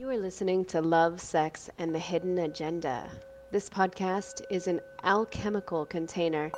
You 0.00 0.08
are 0.08 0.16
listening 0.16 0.64
to 0.64 0.80
Love, 0.80 1.20
Sex, 1.20 1.68
and 1.76 1.94
the 1.94 1.98
Hidden 1.98 2.38
Agenda. 2.38 3.10
This 3.50 3.68
podcast 3.68 4.40
is 4.50 4.66
an 4.66 4.80
alchemical 5.04 5.84
container 5.84 6.50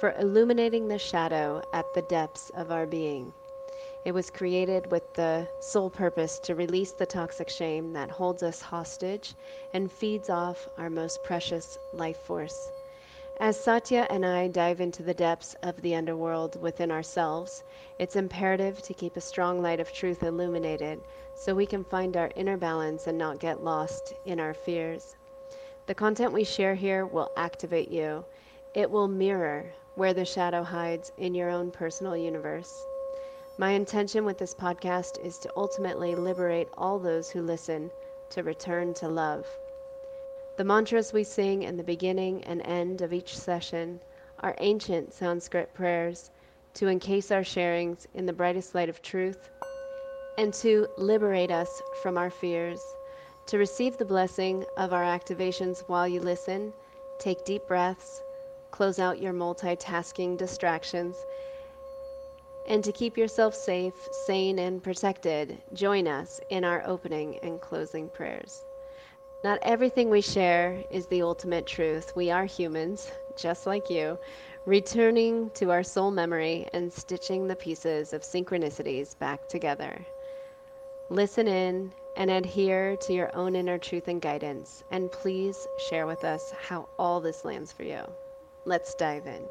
for 0.00 0.12
illuminating 0.18 0.86
the 0.86 0.98
shadow 0.98 1.62
at 1.72 1.86
the 1.94 2.02
depths 2.02 2.50
of 2.50 2.70
our 2.70 2.86
being. 2.86 3.32
It 4.04 4.12
was 4.12 4.28
created 4.28 4.90
with 4.90 5.14
the 5.14 5.48
sole 5.60 5.88
purpose 5.88 6.38
to 6.40 6.54
release 6.54 6.92
the 6.92 7.06
toxic 7.06 7.48
shame 7.48 7.94
that 7.94 8.10
holds 8.10 8.42
us 8.42 8.60
hostage 8.60 9.34
and 9.72 9.90
feeds 9.90 10.28
off 10.28 10.68
our 10.76 10.90
most 10.90 11.22
precious 11.24 11.78
life 11.94 12.18
force. 12.18 12.70
As 13.42 13.58
Satya 13.58 14.06
and 14.10 14.26
I 14.26 14.48
dive 14.48 14.82
into 14.82 15.02
the 15.02 15.14
depths 15.14 15.56
of 15.62 15.80
the 15.80 15.94
underworld 15.94 16.60
within 16.60 16.90
ourselves, 16.90 17.64
it's 17.98 18.14
imperative 18.14 18.82
to 18.82 18.92
keep 18.92 19.16
a 19.16 19.20
strong 19.22 19.62
light 19.62 19.80
of 19.80 19.94
truth 19.94 20.22
illuminated 20.22 21.00
so 21.34 21.54
we 21.54 21.64
can 21.64 21.82
find 21.82 22.18
our 22.18 22.30
inner 22.36 22.58
balance 22.58 23.06
and 23.06 23.16
not 23.16 23.38
get 23.40 23.64
lost 23.64 24.12
in 24.26 24.40
our 24.40 24.52
fears. 24.52 25.16
The 25.86 25.94
content 25.94 26.34
we 26.34 26.44
share 26.44 26.74
here 26.74 27.06
will 27.06 27.32
activate 27.34 27.88
you. 27.90 28.26
It 28.74 28.90
will 28.90 29.08
mirror 29.08 29.72
where 29.94 30.12
the 30.12 30.26
shadow 30.26 30.62
hides 30.62 31.10
in 31.16 31.34
your 31.34 31.48
own 31.48 31.70
personal 31.70 32.18
universe. 32.18 32.84
My 33.56 33.70
intention 33.70 34.26
with 34.26 34.36
this 34.36 34.54
podcast 34.54 35.18
is 35.24 35.38
to 35.38 35.52
ultimately 35.56 36.14
liberate 36.14 36.68
all 36.76 36.98
those 36.98 37.30
who 37.30 37.40
listen 37.40 37.90
to 38.28 38.42
return 38.42 38.92
to 38.94 39.08
love. 39.08 39.46
The 40.56 40.64
mantras 40.64 41.12
we 41.12 41.24
sing 41.24 41.62
in 41.62 41.76
the 41.76 41.82
beginning 41.84 42.44
and 42.44 42.60
end 42.66 43.02
of 43.02 43.12
each 43.12 43.38
session 43.38 44.00
are 44.40 44.54
ancient 44.58 45.12
Sanskrit 45.12 45.72
prayers 45.74 46.30
to 46.74 46.88
encase 46.88 47.30
our 47.30 47.42
sharings 47.42 48.06
in 48.14 48.26
the 48.26 48.32
brightest 48.32 48.74
light 48.74 48.88
of 48.88 49.02
truth 49.02 49.50
and 50.38 50.52
to 50.54 50.86
liberate 50.96 51.50
us 51.50 51.82
from 52.02 52.18
our 52.18 52.30
fears. 52.30 52.80
To 53.46 53.58
receive 53.58 53.96
the 53.96 54.04
blessing 54.04 54.64
of 54.76 54.92
our 54.92 55.02
activations 55.02 55.80
while 55.88 56.06
you 56.06 56.20
listen, 56.20 56.72
take 57.18 57.44
deep 57.44 57.66
breaths, 57.66 58.22
close 58.70 58.98
out 58.98 59.20
your 59.20 59.32
multitasking 59.32 60.36
distractions, 60.36 61.16
and 62.66 62.84
to 62.84 62.92
keep 62.92 63.16
yourself 63.16 63.54
safe, 63.54 63.94
sane, 64.26 64.58
and 64.58 64.82
protected, 64.82 65.58
join 65.72 66.06
us 66.06 66.40
in 66.50 66.64
our 66.64 66.82
opening 66.86 67.38
and 67.42 67.60
closing 67.60 68.08
prayers. 68.08 68.64
Not 69.42 69.58
everything 69.62 70.10
we 70.10 70.20
share 70.20 70.84
is 70.90 71.06
the 71.06 71.22
ultimate 71.22 71.66
truth. 71.66 72.14
We 72.14 72.30
are 72.30 72.44
humans, 72.44 73.10
just 73.36 73.66
like 73.66 73.88
you, 73.88 74.18
returning 74.66 75.48
to 75.54 75.70
our 75.70 75.82
soul 75.82 76.10
memory 76.10 76.68
and 76.74 76.92
stitching 76.92 77.48
the 77.48 77.56
pieces 77.56 78.12
of 78.12 78.20
synchronicities 78.20 79.18
back 79.18 79.48
together. 79.48 80.04
Listen 81.08 81.48
in 81.48 81.90
and 82.16 82.30
adhere 82.30 82.96
to 82.96 83.14
your 83.14 83.34
own 83.34 83.56
inner 83.56 83.78
truth 83.78 84.08
and 84.08 84.20
guidance, 84.20 84.84
and 84.90 85.10
please 85.10 85.66
share 85.88 86.06
with 86.06 86.22
us 86.22 86.52
how 86.60 86.86
all 86.98 87.18
this 87.18 87.42
lands 87.42 87.72
for 87.72 87.84
you. 87.84 88.02
Let's 88.66 88.94
dive 88.94 89.26
in. 89.26 89.48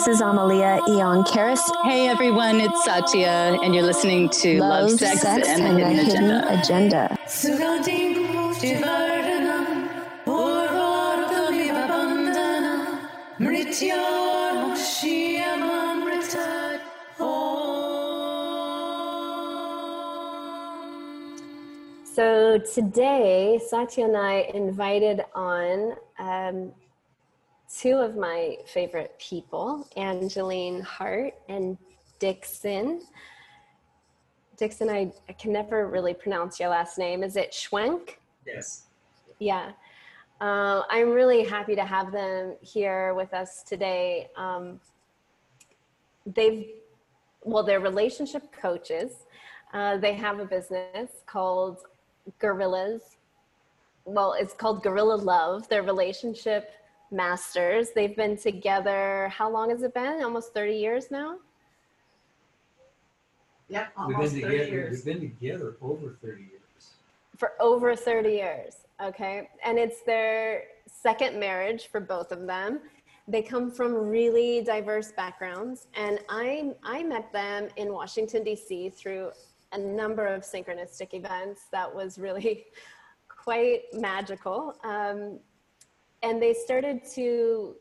This 0.00 0.16
is 0.16 0.20
Amalia 0.22 0.80
Eon 0.88 1.24
Karis. 1.24 1.60
Hey 1.84 2.08
everyone, 2.08 2.58
it's 2.58 2.84
Satya, 2.86 3.58
and 3.62 3.74
you're 3.74 3.84
listening 3.84 4.30
to 4.30 4.58
Love, 4.58 4.88
Love 4.88 4.98
Sex, 4.98 5.20
Sex, 5.20 5.46
and, 5.46 5.62
and 5.62 5.78
the 5.78 5.84
Hidden, 5.84 6.06
Hidden 6.06 6.58
Agenda. 6.58 7.18
So 13.72 13.86
today, 22.58 23.60
Satya 23.64 24.06
and 24.06 24.16
I 24.16 24.50
invited 24.54 25.24
on 25.36 25.92
um, 26.18 26.72
two 27.72 27.92
of 27.92 28.16
my 28.16 28.56
favorite 28.66 29.16
people, 29.20 29.86
Angeline 29.96 30.80
Hart 30.80 31.34
and 31.48 31.78
Dixon. 32.18 33.02
Dixon, 34.56 34.90
I, 34.90 35.12
I 35.28 35.32
can 35.34 35.52
never 35.52 35.86
really 35.86 36.12
pronounce 36.12 36.58
your 36.58 36.70
last 36.70 36.98
name. 36.98 37.22
Is 37.22 37.36
it 37.36 37.52
Schwenk? 37.52 38.16
Yes. 38.44 38.86
Yeah. 39.38 39.70
Uh, 40.40 40.82
I'm 40.88 41.10
really 41.10 41.44
happy 41.44 41.74
to 41.74 41.84
have 41.84 42.12
them 42.12 42.56
here 42.62 43.12
with 43.14 43.34
us 43.34 43.62
today. 43.62 44.30
Um, 44.36 44.80
they've, 46.24 46.66
well, 47.42 47.62
they're 47.62 47.80
relationship 47.80 48.50
coaches. 48.50 49.26
Uh, 49.74 49.98
they 49.98 50.14
have 50.14 50.40
a 50.40 50.46
business 50.46 51.10
called 51.26 51.82
Gorillas. 52.38 53.16
Well, 54.06 54.34
it's 54.38 54.54
called 54.54 54.82
Gorilla 54.82 55.16
Love. 55.16 55.68
Their 55.68 55.82
relationship 55.82 56.70
masters. 57.10 57.90
They've 57.94 58.16
been 58.16 58.36
together, 58.36 59.28
how 59.28 59.50
long 59.50 59.68
has 59.70 59.82
it 59.82 59.92
been? 59.92 60.22
Almost 60.22 60.54
30 60.54 60.74
years 60.74 61.10
now? 61.10 61.36
Yeah, 63.68 63.88
almost 63.96 64.32
we've 64.32 64.42
been 64.42 64.50
30 64.50 64.58
together, 64.58 64.76
years. 64.76 65.04
We've 65.04 65.14
been 65.14 65.20
together 65.20 65.76
over 65.82 66.16
30 66.22 66.42
years. 66.42 66.59
For 67.40 67.52
over 67.58 67.96
30 67.96 68.28
years, 68.28 68.74
okay. 69.02 69.48
And 69.64 69.78
it's 69.78 70.02
their 70.02 70.64
second 70.86 71.40
marriage 71.40 71.88
for 71.90 71.98
both 71.98 72.32
of 72.32 72.46
them. 72.46 72.80
They 73.26 73.40
come 73.40 73.70
from 73.70 73.94
really 73.94 74.60
diverse 74.60 75.12
backgrounds, 75.12 75.86
and 75.94 76.18
I, 76.28 76.74
I 76.82 77.02
met 77.02 77.32
them 77.32 77.68
in 77.76 77.94
Washington, 77.94 78.44
D.C. 78.44 78.90
through 78.90 79.30
a 79.72 79.78
number 79.78 80.26
of 80.26 80.42
synchronistic 80.42 81.14
events 81.14 81.62
that 81.72 81.94
was 81.94 82.18
really 82.18 82.66
quite 83.28 83.84
magical. 83.94 84.74
Um, 84.84 85.38
and 86.22 86.42
they 86.42 86.52
started 86.52 87.00
to 87.14 87.74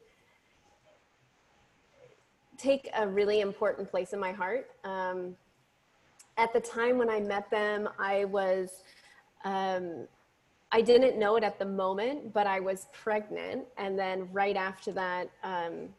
take 2.58 2.90
a 2.96 3.06
really 3.06 3.42
important 3.42 3.92
place 3.92 4.14
in 4.14 4.22
my 4.22 4.32
heart. 4.32 4.70
Um, 4.86 5.36
at 6.38 6.54
the 6.54 6.62
time 6.62 6.98
when 6.98 7.10
I 7.10 7.20
met 7.20 7.52
them, 7.52 7.90
I 8.00 8.24
was, 8.24 8.84
um, 9.44 10.08
I 10.72 10.82
didn't 10.82 11.18
know 11.18 11.36
it 11.36 11.44
at 11.44 11.58
the 11.58 11.66
moment, 11.66 12.34
but 12.34 12.46
I 12.46 12.60
was 12.60 12.88
pregnant. 12.94 13.66
And 13.78 13.98
then 13.98 14.28
right 14.32 14.56
after 14.56 14.92
that, 14.94 15.30
um, 15.44 15.90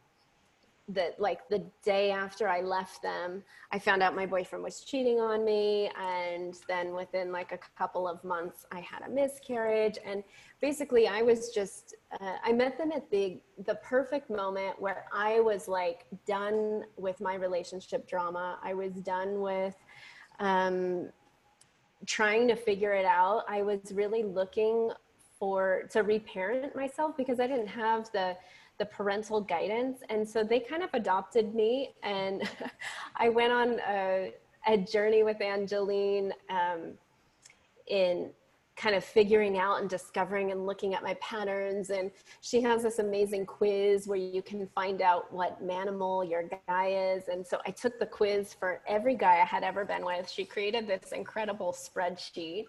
like 1.19 1.49
the 1.49 1.65
day 1.85 2.11
after 2.11 2.49
I 2.49 2.63
left 2.63 3.03
them, 3.03 3.43
I 3.73 3.79
found 3.79 4.03
out 4.03 4.15
my 4.15 4.27
boyfriend 4.27 4.65
was 4.65 4.81
cheating 4.81 5.21
on 5.21 5.45
me. 5.45 5.91
And 5.99 6.57
then 6.69 6.95
within 6.95 7.33
like 7.33 7.53
a 7.53 7.59
couple 7.79 8.09
of 8.09 8.23
months, 8.25 8.67
I 8.73 8.81
had 8.81 9.03
a 9.03 9.09
miscarriage. 9.09 9.99
And 10.05 10.23
basically, 10.61 11.07
I 11.09 11.23
was 11.23 11.51
just, 11.51 11.95
uh, 12.21 12.37
I 12.45 12.53
met 12.53 12.79
them 12.79 12.93
at 12.93 13.11
the, 13.11 13.41
the 13.67 13.77
perfect 13.77 14.31
moment 14.31 14.81
where 14.81 15.05
I 15.13 15.41
was 15.41 15.69
like 15.69 16.07
done 16.27 16.85
with 16.97 17.21
my 17.21 17.35
relationship 17.35 18.09
drama. 18.09 18.59
I 18.63 18.75
was 18.75 18.93
done 18.95 19.41
with 19.41 19.77
um, 20.39 21.11
trying 22.07 22.49
to 22.49 22.57
figure 22.57 22.93
it 22.93 23.05
out. 23.05 23.45
I 23.49 23.63
was 23.63 23.93
really 23.93 24.23
looking 24.23 24.91
for 25.39 25.85
to 25.91 26.03
reparent 26.03 26.77
myself 26.77 27.17
because 27.17 27.41
I 27.41 27.47
didn't 27.47 27.69
have 27.69 28.11
the 28.13 28.37
the 28.81 28.87
parental 28.87 29.43
guidance. 29.43 29.99
And 30.09 30.27
so 30.29 30.43
they 30.43 30.59
kind 30.59 30.83
of 30.83 30.89
adopted 30.95 31.55
me, 31.55 31.95
and 32.03 32.43
I 33.17 33.29
went 33.29 33.53
on 33.53 33.79
a, 33.87 34.33
a, 34.67 34.79
journey 34.79 35.23
with 35.23 35.41
Angeline 35.43 36.33
um, 36.49 36.95
in 37.87 38.31
kind 38.81 38.95
of 38.95 39.05
figuring 39.05 39.59
out 39.59 39.79
and 39.81 39.91
discovering 39.91 40.53
and 40.53 40.65
looking 40.65 40.95
at 40.95 41.03
my 41.03 41.13
patterns. 41.21 41.91
And 41.91 42.11
she 42.41 42.63
has 42.63 42.83
this 42.83 42.99
amazing 42.99 43.45
quiz 43.45 44.07
where 44.09 44.19
you 44.19 44.41
can 44.41 44.67
find 44.75 45.03
out 45.03 45.31
what 45.31 45.63
manimal 45.63 46.29
your 46.29 46.45
guy 46.67 46.87
is. 46.87 47.29
And 47.29 47.47
so 47.47 47.61
I 47.67 47.73
took 47.73 47.99
the 47.99 48.07
quiz 48.07 48.55
for 48.55 48.81
every 48.89 49.17
guy 49.17 49.35
I 49.35 49.45
had 49.45 49.65
ever 49.65 49.85
been 49.85 50.03
with. 50.03 50.31
She 50.31 50.47
created 50.47 50.89
this 50.89 51.13
incredible 51.13 51.75
spreadsheet. 51.75 52.65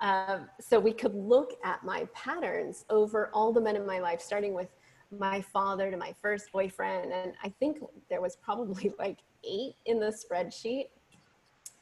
Uh, 0.00 0.38
so 0.58 0.80
we 0.80 0.94
could 0.94 1.14
look 1.14 1.52
at 1.62 1.84
my 1.84 2.08
patterns 2.14 2.86
over 2.88 3.30
all 3.34 3.52
the 3.52 3.60
men 3.60 3.76
in 3.76 3.86
my 3.86 3.98
life, 3.98 4.22
starting 4.22 4.54
with 4.54 4.70
my 5.10 5.42
father 5.42 5.90
to 5.90 5.96
my 5.98 6.14
first 6.22 6.50
boyfriend. 6.52 7.12
And 7.12 7.34
I 7.44 7.52
think 7.60 7.78
there 8.08 8.22
was 8.22 8.34
probably 8.36 8.94
like 8.98 9.18
eight 9.44 9.74
in 9.84 10.00
the 10.00 10.06
spreadsheet. 10.06 10.86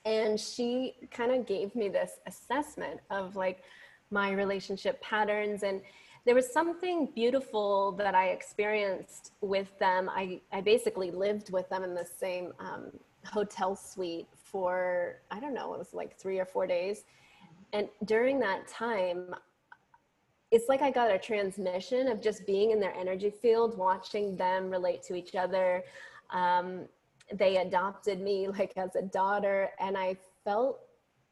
And 0.09 0.41
she 0.41 0.95
kind 1.11 1.33
of 1.33 1.45
gave 1.45 1.75
me 1.75 1.91
this 1.91 2.13
assessment 2.27 3.01
of 3.11 3.37
like 3.37 3.63
my 4.11 4.33
relationship 4.33 4.99
patterns. 5.03 5.63
And 5.63 5.83
there 6.25 6.35
was 6.35 6.51
something 6.51 7.11
beautiful 7.15 7.93
that 7.93 8.15
I 8.15 8.29
experienced 8.29 9.33
with 9.43 9.79
them. 9.79 10.09
I, 10.09 10.41
I 10.51 10.63
basically 10.63 11.11
lived 11.11 11.53
with 11.53 11.69
them 11.69 11.85
in 11.85 11.95
the 11.95 12.07
same 12.07 12.55
um, 12.59 12.91
hotel 13.27 13.77
suite 13.77 14.29
for, 14.33 15.17
I 15.31 15.41
don't 15.41 15.53
know, 15.53 15.75
it 15.75 15.79
was 15.79 15.93
like 15.93 16.19
three 16.19 16.39
or 16.39 16.47
four 16.47 16.67
days. 16.67 17.05
And 17.75 17.87
during 18.07 18.41
that 18.41 18.67
time, 18.67 19.35
it's 20.51 20.71
like 20.71 20.81
I 20.81 20.91
got 20.91 21.11
a 21.11 21.19
transmission 21.19 22.09
of 22.09 22.23
just 22.23 22.47
being 22.47 22.71
in 22.71 22.81
their 22.81 22.95
energy 22.95 23.29
field, 23.29 23.77
watching 23.77 24.37
them 24.37 24.71
relate 24.71 25.03
to 25.03 25.15
each 25.15 25.35
other. 25.35 25.85
Um, 26.31 26.87
they 27.35 27.59
adopted 27.59 28.21
me 28.21 28.49
like 28.59 28.73
as 28.77 28.97
a 28.97 29.03
daughter, 29.03 29.71
and 29.81 29.97
I 29.97 30.17
felt 30.45 30.81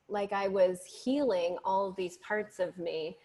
like 0.08 0.32
I 0.32 0.48
was 0.48 0.80
healing 0.84 1.56
all 1.64 1.92
these 1.92 2.18
parts 2.18 2.58
of 2.60 2.78
me 2.78 3.16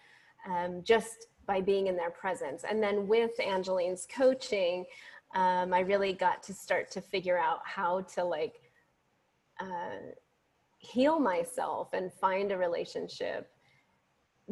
um, 0.50 0.82
just 0.84 1.28
by 1.46 1.62
being 1.62 1.88
in 1.88 1.96
their 1.96 2.10
presence. 2.10 2.64
And 2.68 2.82
then 2.82 3.08
with 3.08 3.40
Angeline's 3.40 4.08
coaching, 4.16 4.86
um, 5.36 5.74
I 5.74 5.80
really 5.82 6.14
got 6.14 6.42
to 6.44 6.54
start 6.54 6.90
to 6.92 7.02
figure 7.02 7.38
out 7.38 7.60
how 7.64 8.02
to 8.16 8.24
like 8.24 8.62
uh, 9.60 10.14
heal 10.80 11.20
myself 11.20 11.94
and 11.94 12.12
find 12.12 12.52
a 12.52 12.58
relationship 12.58 13.51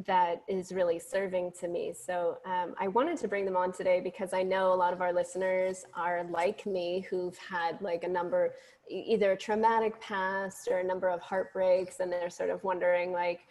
that 0.08 0.44
is 0.48 0.72
really 0.72 1.00
serving 1.00 1.52
to 1.60 1.68
me. 1.68 1.94
So 1.94 2.38
um, 2.46 2.74
I 2.80 2.88
wanted 2.88 3.18
to 3.20 3.28
bring 3.28 3.46
them 3.46 3.58
on 3.58 3.72
today 3.72 4.00
because 4.00 4.34
I 4.34 4.44
know 4.44 4.74
a 4.74 4.76
lot 4.76 4.94
of 4.94 5.02
our 5.02 5.12
listeners 5.12 5.84
are 5.94 6.26
like 6.30 6.66
me 6.66 7.06
who've 7.10 7.38
had 7.38 7.82
like 7.82 8.04
a 8.04 8.08
number, 8.08 8.54
either 8.90 9.34
a 9.34 9.38
traumatic 9.38 10.00
past 10.00 10.68
or 10.70 10.80
a 10.80 10.84
number 10.84 11.10
of 11.10 11.22
heartbreaks, 11.22 12.00
and 12.00 12.12
they're 12.12 12.30
sort 12.30 12.50
of 12.50 12.64
wondering 12.64 13.12
like, 13.12 13.42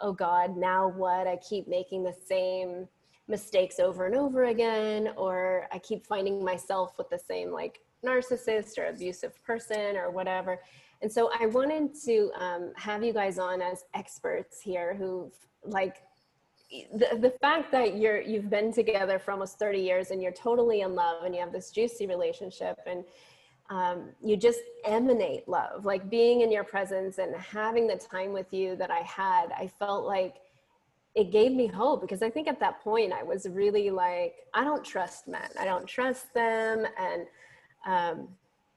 oh 0.00 0.12
God, 0.12 0.56
now 0.56 0.88
what? 0.88 1.26
I 1.26 1.36
keep 1.36 1.68
making 1.68 2.02
the 2.02 2.14
same 2.26 2.88
mistakes 3.28 3.78
over 3.78 4.06
and 4.06 4.16
over 4.16 4.44
again, 4.44 5.10
or 5.16 5.68
I 5.72 5.78
keep 5.78 6.04
finding 6.06 6.44
myself 6.44 6.98
with 6.98 7.10
the 7.10 7.18
same 7.18 7.52
like 7.52 7.80
narcissist 8.04 8.78
or 8.78 8.86
abusive 8.86 9.42
person 9.44 9.96
or 9.96 10.10
whatever. 10.10 10.58
And 11.02 11.12
so 11.12 11.30
I 11.38 11.46
wanted 11.46 11.94
to 12.04 12.30
um, 12.38 12.72
have 12.76 13.04
you 13.04 13.12
guys 13.12 13.38
on 13.38 13.60
as 13.60 13.84
experts 13.94 14.60
here 14.60 14.94
who've 14.94 15.34
like 15.64 16.02
the, 16.70 17.18
the 17.20 17.34
fact 17.40 17.70
that 17.72 17.98
you're 17.98 18.20
you've 18.20 18.48
been 18.48 18.72
together 18.72 19.18
for 19.18 19.32
almost 19.32 19.58
30 19.58 19.78
years 19.78 20.10
and 20.10 20.22
you're 20.22 20.32
totally 20.32 20.80
in 20.80 20.94
love 20.94 21.24
and 21.24 21.34
you 21.34 21.40
have 21.40 21.52
this 21.52 21.70
juicy 21.70 22.06
relationship 22.06 22.78
and 22.86 23.04
um, 23.70 24.10
you 24.22 24.36
just 24.36 24.60
emanate 24.84 25.48
love. 25.48 25.84
Like 25.84 26.10
being 26.10 26.42
in 26.42 26.50
your 26.50 26.64
presence 26.64 27.18
and 27.18 27.34
having 27.36 27.86
the 27.86 27.96
time 27.96 28.32
with 28.32 28.52
you 28.52 28.76
that 28.76 28.90
i 28.90 29.00
had 29.00 29.46
i 29.56 29.66
felt 29.66 30.06
like 30.06 30.36
it 31.14 31.30
gave 31.30 31.52
me 31.52 31.66
hope 31.66 32.00
because 32.00 32.22
i 32.22 32.30
think 32.30 32.48
at 32.48 32.58
that 32.58 32.80
point 32.80 33.12
i 33.12 33.22
was 33.22 33.46
really 33.50 33.90
like 33.90 34.34
i 34.54 34.64
don't 34.64 34.84
trust 34.84 35.28
men. 35.28 35.48
I 35.58 35.64
don't 35.64 35.86
trust 35.86 36.32
them 36.32 36.86
and 36.98 37.26
um, 37.86 38.28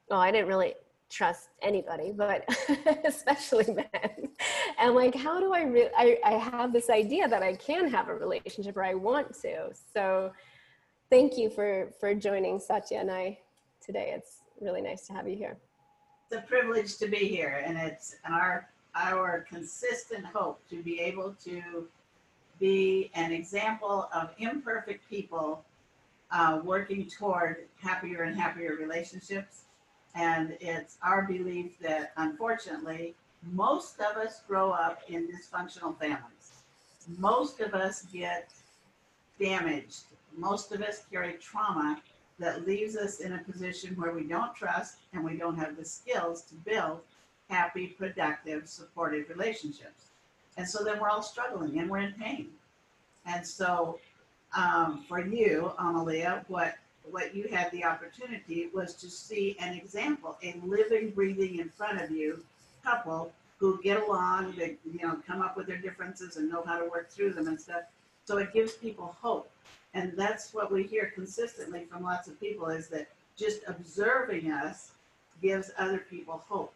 well 0.10 0.20
i 0.20 0.32
didn't 0.32 0.48
really 0.48 0.74
trust 1.10 1.50
anybody, 1.62 2.12
but 2.12 2.46
especially 3.06 3.74
men. 3.74 4.30
And 4.80 4.96
like, 4.96 5.16
how 5.16 5.40
do 5.40 5.54
I, 5.54 5.90
I, 5.98 6.18
I 6.24 6.32
have 6.34 6.74
this 6.74 6.90
idea 6.90 7.28
that 7.28 7.44
I 7.44 7.56
can 7.56 7.88
have 7.90 8.10
a 8.10 8.16
relationship 8.16 8.76
or 8.78 8.84
I 8.84 8.94
want 8.94 9.34
to. 9.42 9.70
So 9.94 10.32
thank 11.10 11.38
you 11.38 11.50
for, 11.50 11.92
for 12.00 12.14
joining 12.14 12.60
Satya 12.60 13.00
and 13.00 13.12
I 13.12 13.40
today. 13.86 14.14
It's 14.16 14.38
really 14.60 14.82
nice 14.82 15.08
to 15.08 15.14
have 15.14 15.28
you 15.28 15.36
here. 15.36 15.58
It's 16.30 16.44
a 16.44 16.48
privilege 16.48 16.98
to 16.98 17.08
be 17.08 17.28
here 17.28 17.64
and 17.66 17.78
it's 17.78 18.16
our, 18.26 18.68
our 18.96 19.46
consistent 19.48 20.26
hope 20.26 20.60
to 20.70 20.82
be 20.82 21.00
able 21.00 21.36
to 21.46 21.88
be 22.60 23.12
an 23.14 23.32
example 23.32 24.10
of 24.14 24.30
imperfect 24.40 25.08
people 25.10 25.64
uh, 26.32 26.60
working 26.64 27.08
toward 27.08 27.66
happier 27.82 28.24
and 28.24 28.36
happier 28.36 28.76
relationships 28.80 29.65
and 30.16 30.58
it's 30.62 30.98
our 31.04 31.24
belief 31.24 31.78
that 31.80 32.14
unfortunately, 32.18 33.14
most 33.52 34.00
of 34.00 34.18
us 34.18 34.42
grow 34.48 34.72
up 34.72 35.02
in 35.08 35.28
dysfunctional 35.28 35.98
families. 36.00 36.64
Most 37.20 37.60
of 37.60 37.74
us 37.74 38.04
get 38.12 38.50
damaged. 39.40 40.04
Most 40.36 40.72
of 40.72 40.82
us 40.82 41.04
carry 41.12 41.34
trauma 41.34 42.02
that 42.40 42.66
leaves 42.66 42.96
us 42.98 43.20
in 43.20 43.34
a 43.34 43.40
position 43.40 43.96
where 43.96 44.12
we 44.12 44.24
don't 44.24 44.56
trust 44.56 44.98
and 45.14 45.24
we 45.24 45.38
don't 45.38 45.58
have 45.58 45.78
the 45.78 45.86
skills 45.86 46.42
to 46.44 46.56
build 46.56 47.02
happy, 47.50 47.88
productive, 47.88 48.68
supportive 48.68 49.30
relationships. 49.30 50.10
And 50.58 50.68
so 50.68 50.84
then 50.84 51.00
we're 51.00 51.10
all 51.10 51.22
struggling 51.22 51.80
and 51.80 51.90
we're 51.90 52.00
in 52.00 52.14
pain. 52.14 52.50
And 53.26 53.46
so 53.46 54.00
um, 54.56 55.04
for 55.08 55.20
you, 55.20 55.74
Amalia, 55.78 56.44
what 56.48 56.76
what 57.12 57.36
you 57.36 57.48
had 57.48 57.72
the 57.72 57.84
opportunity 57.84 58.70
was 58.74 58.94
to 58.96 59.10
see 59.10 59.56
an 59.60 59.74
example, 59.74 60.38
a 60.44 60.56
living, 60.64 61.12
breathing 61.12 61.60
in 61.60 61.70
front 61.70 62.02
of 62.02 62.12
you 62.12 62.44
couple 62.84 63.32
who 63.58 63.82
get 63.82 64.02
along, 64.02 64.54
they 64.58 64.76
you 64.86 65.00
know 65.02 65.18
come 65.26 65.42
up 65.42 65.58
with 65.58 65.68
their 65.68 65.78
differences 65.78 66.38
and 66.38 66.50
know 66.50 66.64
how 66.66 66.78
to 66.78 66.86
work 66.90 67.10
through 67.10 67.34
them 67.34 67.48
and 67.48 67.60
stuff. 67.60 67.84
So 68.26 68.38
it 68.38 68.54
gives 68.54 68.74
people 68.74 69.16
hope, 69.22 69.50
and 69.94 70.14
that's 70.16 70.54
what 70.54 70.72
we 70.72 70.84
hear 70.84 71.12
consistently 71.14 71.86
from 71.86 72.04
lots 72.04 72.28
of 72.28 72.40
people 72.40 72.68
is 72.68 72.88
that 72.90 73.08
just 73.38 73.62
observing 73.68 74.52
us 74.52 74.92
gives 75.42 75.72
other 75.78 76.00
people 76.10 76.44
hope. 76.48 76.74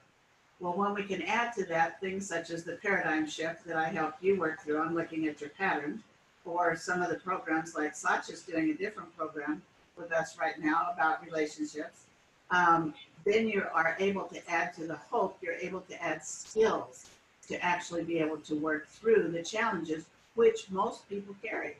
Well, 0.59 0.73
when 0.73 0.93
we 0.93 1.03
can 1.03 1.21
add 1.21 1.53
to 1.53 1.65
that 1.65 2.01
things 2.01 2.27
such 2.27 2.49
as 2.49 2.63
the 2.63 2.73
paradigm 2.73 3.27
shift 3.27 3.65
that 3.65 3.77
I 3.77 3.87
helped 3.89 4.21
you 4.21 4.37
work 4.37 4.61
through 4.61 4.79
on 4.79 4.93
looking 4.93 5.27
at 5.27 5.39
your 5.39 5.51
patterns, 5.51 6.01
or 6.45 6.75
some 6.75 7.01
of 7.01 7.09
the 7.09 7.19
programs 7.19 7.75
like 7.75 7.95
Satya's 7.95 8.41
doing 8.41 8.69
a 8.71 8.73
different 8.73 9.15
program 9.17 9.61
with 9.99 10.11
us 10.11 10.37
right 10.39 10.59
now 10.59 10.87
about 10.93 11.23
relationships, 11.23 12.05
um, 12.51 12.93
then 13.25 13.47
you 13.47 13.63
are 13.73 13.95
able 13.99 14.23
to 14.23 14.49
add 14.49 14.73
to 14.75 14.87
the 14.87 14.95
hope, 14.95 15.37
you're 15.41 15.53
able 15.53 15.81
to 15.81 16.03
add 16.03 16.23
skills 16.23 17.09
to 17.47 17.63
actually 17.63 18.03
be 18.03 18.19
able 18.19 18.37
to 18.37 18.55
work 18.55 18.87
through 18.87 19.29
the 19.31 19.43
challenges 19.43 20.05
which 20.35 20.69
most 20.69 21.07
people 21.09 21.35
carry. 21.43 21.75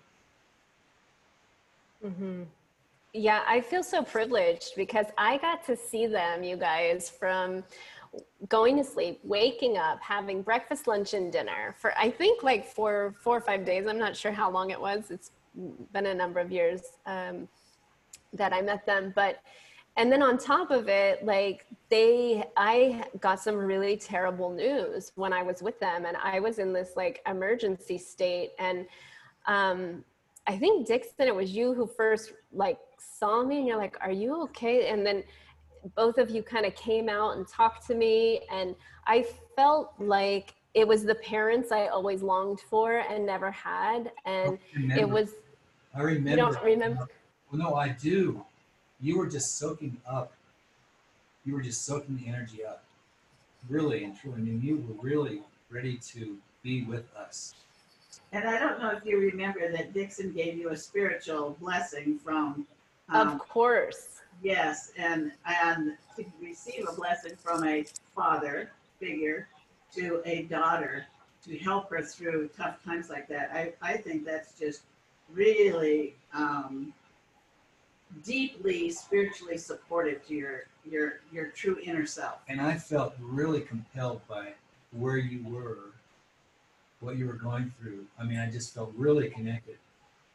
Mm-hmm. 2.06 2.44
Yeah, 3.13 3.42
I 3.48 3.62
feel 3.62 3.83
so 3.83 4.04
privileged 4.04 4.74
because 4.75 5.07
I 5.18 5.38
got 5.38 5.65
to 5.65 5.75
see 5.75 6.07
them, 6.07 6.44
you 6.44 6.57
guys, 6.57 7.10
from 7.10 7.63
going 8.48 8.77
to 8.77 8.83
sleep, 8.83 9.19
waking 9.24 9.77
up, 9.77 10.00
having 10.01 10.42
breakfast, 10.42 10.88
lunch, 10.88 11.13
and 11.13 11.31
dinner 11.31 11.75
for 11.77 11.98
I 11.98 12.10
think 12.10 12.44
like 12.44 12.65
four, 12.68 13.15
four 13.19 13.38
or 13.38 13.42
five 13.42 13.65
days. 13.65 13.86
I'm 13.88 13.98
not 13.98 14.15
sure 14.15 14.31
how 14.31 14.50
long 14.51 14.72
it 14.72 14.80
was. 14.80 15.10
It's 15.10 15.31
been 15.94 16.07
a 16.07 16.13
number 16.13 16.39
of 16.39 16.51
years. 16.51 16.81
Um, 17.06 17.48
that 18.34 18.53
I 18.53 18.62
met 18.62 18.86
them. 18.86 19.12
But 19.15 19.42
and 19.98 20.10
then 20.10 20.24
on 20.24 20.38
top 20.38 20.72
of 20.72 20.88
it, 20.88 21.25
like 21.25 21.65
they, 21.89 22.46
I 22.56 23.03
got 23.20 23.39
some 23.42 23.56
really 23.56 23.98
terrible 23.98 24.50
news 24.50 25.12
when 25.15 25.34
I 25.34 25.44
was 25.44 25.62
with 25.62 25.77
them, 25.80 26.06
and 26.06 26.15
I 26.15 26.39
was 26.39 26.58
in 26.58 26.72
this 26.72 26.92
like 26.96 27.22
emergency 27.27 27.98
state. 27.98 28.51
And 28.60 28.86
um, 29.46 30.06
I 30.48 30.58
think 30.58 30.88
Dixon, 30.88 31.27
it 31.27 31.36
was 31.36 31.51
you 31.51 31.74
who 31.74 31.86
first 31.86 32.32
like 32.53 32.80
saw 32.98 33.44
me, 33.44 33.58
and 33.58 33.68
you're 33.68 33.77
like, 33.77 33.98
"Are 34.00 34.12
you 34.12 34.42
okay?" 34.44 34.89
And 34.89 35.06
then 35.06 35.24
both 35.96 36.18
of 36.18 36.30
you 36.30 36.44
kind 36.44 36.65
of 36.65 36.75
came 36.75 37.10
out 37.10 37.36
and 37.36 37.46
talked 37.48 37.86
to 37.88 37.96
me, 37.96 38.42
and 38.51 38.75
I 39.06 39.25
felt 39.56 39.94
like 40.00 40.53
it 40.75 40.88
was 40.88 41.03
the 41.03 41.15
parents 41.15 41.72
I 41.72 41.88
always 41.88 42.22
longed 42.22 42.62
for 42.62 43.00
and 43.00 43.25
never 43.25 43.51
had, 43.51 44.12
and 44.25 44.58
it 44.96 45.10
was. 45.10 45.34
I 45.94 46.03
remember. 46.03 46.30
You 46.30 46.36
don't 46.38 46.63
remember? 46.63 47.08
Well, 47.51 47.60
no, 47.60 47.75
I 47.75 47.89
do. 47.89 48.46
You 49.01 49.18
were 49.18 49.27
just 49.27 49.58
soaking 49.58 49.98
up. 50.08 50.34
You 51.46 51.53
were 51.53 51.62
just 51.62 51.86
soaking 51.86 52.18
the 52.18 52.27
energy 52.27 52.63
up. 52.63 52.84
Really 53.68 54.03
and 54.03 54.18
truly. 54.18 54.38
I 54.38 54.41
mean, 54.41 54.62
you 54.62 54.77
were 54.77 55.01
really 55.01 55.41
ready 55.70 55.98
to 55.98 56.38
be 56.63 56.84
with 56.84 57.06
us. 57.15 57.53
And 58.32 58.48
I 58.48 58.60
don't 58.60 58.79
know 58.79 58.91
if 58.91 59.03
you 59.06 59.20
remember 59.20 59.72
that 59.72 59.94
Dixon 59.94 60.32
gave 60.32 60.58
you 60.58 60.70
a 60.70 60.77
spiritual 60.77 61.58
blessing 61.60 62.20
from. 62.24 62.68
Um, 63.10 63.27
of 63.29 63.39
course. 63.39 64.08
Yes, 64.41 64.91
and 64.98 65.32
and 65.46 65.98
to 66.15 66.25
receive 66.41 66.86
a 66.88 66.94
blessing 66.94 67.36
from 67.36 67.65
a 67.65 67.86
father 68.15 68.72
figure 69.00 69.48
to 69.96 70.22
a 70.25 70.44
daughter 70.44 71.06
to 71.46 71.58
help 71.58 71.89
her 71.89 72.01
through 72.01 72.50
tough 72.56 72.84
times 72.84 73.10
like 73.10 73.27
that. 73.27 73.51
I, 73.53 73.74
I 73.82 73.98
think 73.98 74.25
that's 74.25 74.58
just 74.58 74.82
really 75.34 76.15
um, 76.34 76.94
deeply 78.24 78.90
spiritually 78.90 79.58
supportive 79.58 80.26
to 80.28 80.34
your 80.34 80.64
your 80.90 81.22
your 81.32 81.48
true 81.48 81.78
inner 81.84 82.06
self. 82.06 82.40
And 82.48 82.62
I 82.62 82.76
felt 82.76 83.14
really 83.20 83.62
compelled 83.62 84.22
by 84.28 84.54
where 84.92 85.18
you 85.18 85.44
were, 85.48 85.92
what 87.00 87.18
you 87.18 87.28
were 87.28 87.34
going 87.34 87.74
through. 87.80 88.06
I 88.20 88.24
mean, 88.24 88.40
I 88.40 88.50
just 88.50 88.74
felt 88.74 88.92
really 88.96 89.30
connected 89.30 89.78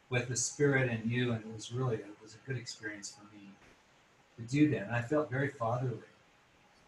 with 0.09 0.27
the 0.27 0.35
spirit 0.35 0.89
and 0.89 1.09
you, 1.09 1.31
and 1.31 1.41
it 1.41 1.53
was 1.53 1.71
really 1.71 1.95
it 1.95 2.17
was 2.21 2.35
a 2.35 2.47
good 2.47 2.57
experience 2.57 3.15
for 3.17 3.35
me 3.35 3.49
to 4.37 4.41
do 4.43 4.69
that. 4.71 4.87
And 4.87 4.95
I 4.95 5.01
felt 5.01 5.29
very 5.29 5.49
fatherly. 5.49 5.97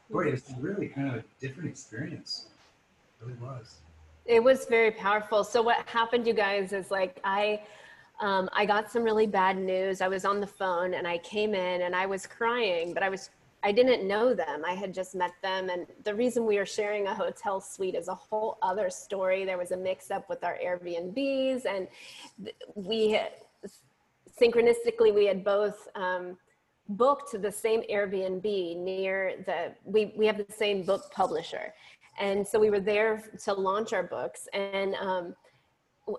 Boy, 0.10 0.28
it 0.28 0.32
was 0.32 0.54
really 0.60 0.88
kind 0.88 1.10
of 1.10 1.16
a 1.16 1.24
different 1.42 1.70
experience. 1.70 2.48
It 3.20 3.26
really 3.26 3.38
was. 3.40 3.76
It 4.26 4.44
was 4.44 4.66
very 4.66 4.92
powerful. 4.92 5.44
So 5.44 5.62
what 5.62 5.86
happened, 5.88 6.28
you 6.28 6.34
guys, 6.34 6.74
is 6.74 6.92
like 6.92 7.20
I 7.24 7.62
um, 8.20 8.50
I 8.54 8.66
got 8.66 8.92
some 8.92 9.04
really 9.04 9.28
bad 9.28 9.58
news. 9.58 10.02
I 10.02 10.08
was 10.08 10.26
on 10.26 10.40
the 10.40 10.48
phone 10.48 10.96
and 10.96 11.08
I 11.08 11.20
came 11.20 11.54
in 11.54 11.82
and 11.84 11.96
I 11.96 12.06
was 12.06 12.26
crying, 12.26 12.94
but 12.94 13.04
I 13.04 13.10
was 13.10 13.30
I 13.64 13.72
didn't 13.72 14.08
know 14.08 14.34
them. 14.34 14.64
I 14.66 14.74
had 14.74 14.94
just 14.94 15.16
met 15.16 15.34
them. 15.42 15.70
And 15.70 15.88
the 16.04 16.14
reason 16.14 16.46
we 16.46 16.58
are 16.58 16.66
sharing 16.66 17.08
a 17.08 17.14
hotel 17.14 17.60
suite 17.60 17.96
is 17.96 18.08
a 18.08 18.14
whole 18.14 18.60
other 18.62 18.90
story. 18.90 19.46
There 19.46 19.58
was 19.58 19.72
a 19.72 19.78
mix 19.78 20.12
up 20.12 20.30
with 20.30 20.44
our 20.44 20.58
Airbnbs, 20.64 21.66
and 21.66 21.88
we 22.76 23.20
synchronistically, 24.40 25.14
we 25.14 25.26
had 25.26 25.44
both 25.44 25.88
um, 25.96 26.38
booked 26.90 27.42
the 27.42 27.52
same 27.52 27.82
Airbnb 27.92 28.78
near 28.78 29.44
the, 29.46 29.74
we, 29.84 30.14
we 30.16 30.28
have 30.28 30.38
the 30.38 30.54
same 30.54 30.84
book 30.84 31.12
publisher. 31.12 31.74
And 32.20 32.48
so 32.48 32.60
we 32.60 32.70
were 32.70 32.80
there 32.80 33.24
to 33.44 33.54
launch 33.54 33.92
our 33.94 34.04
books. 34.04 34.48
And 34.54 34.96
um, 34.96 35.36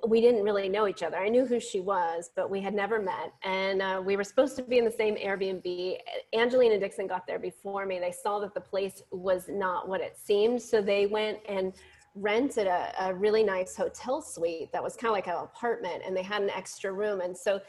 we 0.07 0.21
didn't 0.21 0.42
really 0.42 0.68
know 0.68 0.87
each 0.87 1.02
other. 1.02 1.16
I 1.16 1.28
knew 1.28 1.47
who 1.47 1.59
she 1.59 1.80
was, 1.80 2.30
but 2.37 2.50
we 2.50 2.61
had 2.61 2.75
never 2.75 3.00
met. 3.00 3.33
And 3.42 3.80
uh, 3.80 4.02
we 4.04 4.16
were 4.16 4.25
supposed 4.25 4.54
to 4.57 4.62
be 4.62 4.78
in 4.78 4.85
the 4.85 4.90
same 4.90 5.16
Airbnb. 5.16 5.97
Angelina 6.35 6.78
Dixon 6.78 7.07
got 7.07 7.26
there 7.26 7.38
before 7.38 7.87
me. 7.87 7.99
They 7.99 8.12
saw 8.12 8.38
that 8.40 8.54
the 8.54 8.61
place 8.61 9.02
was 9.11 9.49
not 9.49 9.88
what 9.88 10.00
it 10.00 10.16
seemed. 10.23 10.61
So 10.61 10.83
they 10.83 11.07
went 11.07 11.38
and 11.49 11.73
rented 12.14 12.66
a, 12.66 12.92
a 13.00 13.14
really 13.14 13.42
nice 13.42 13.76
hotel 13.76 14.21
suite 14.21 14.73
that 14.73 14.83
was 14.83 14.97
kind 14.97 15.09
of 15.11 15.12
like 15.12 15.26
an 15.26 15.42
apartment 15.42 16.02
and 16.04 16.16
they 16.16 16.23
had 16.23 16.42
an 16.42 16.50
extra 16.50 16.92
room. 16.92 17.21
And 17.21 17.37
so 17.37 17.61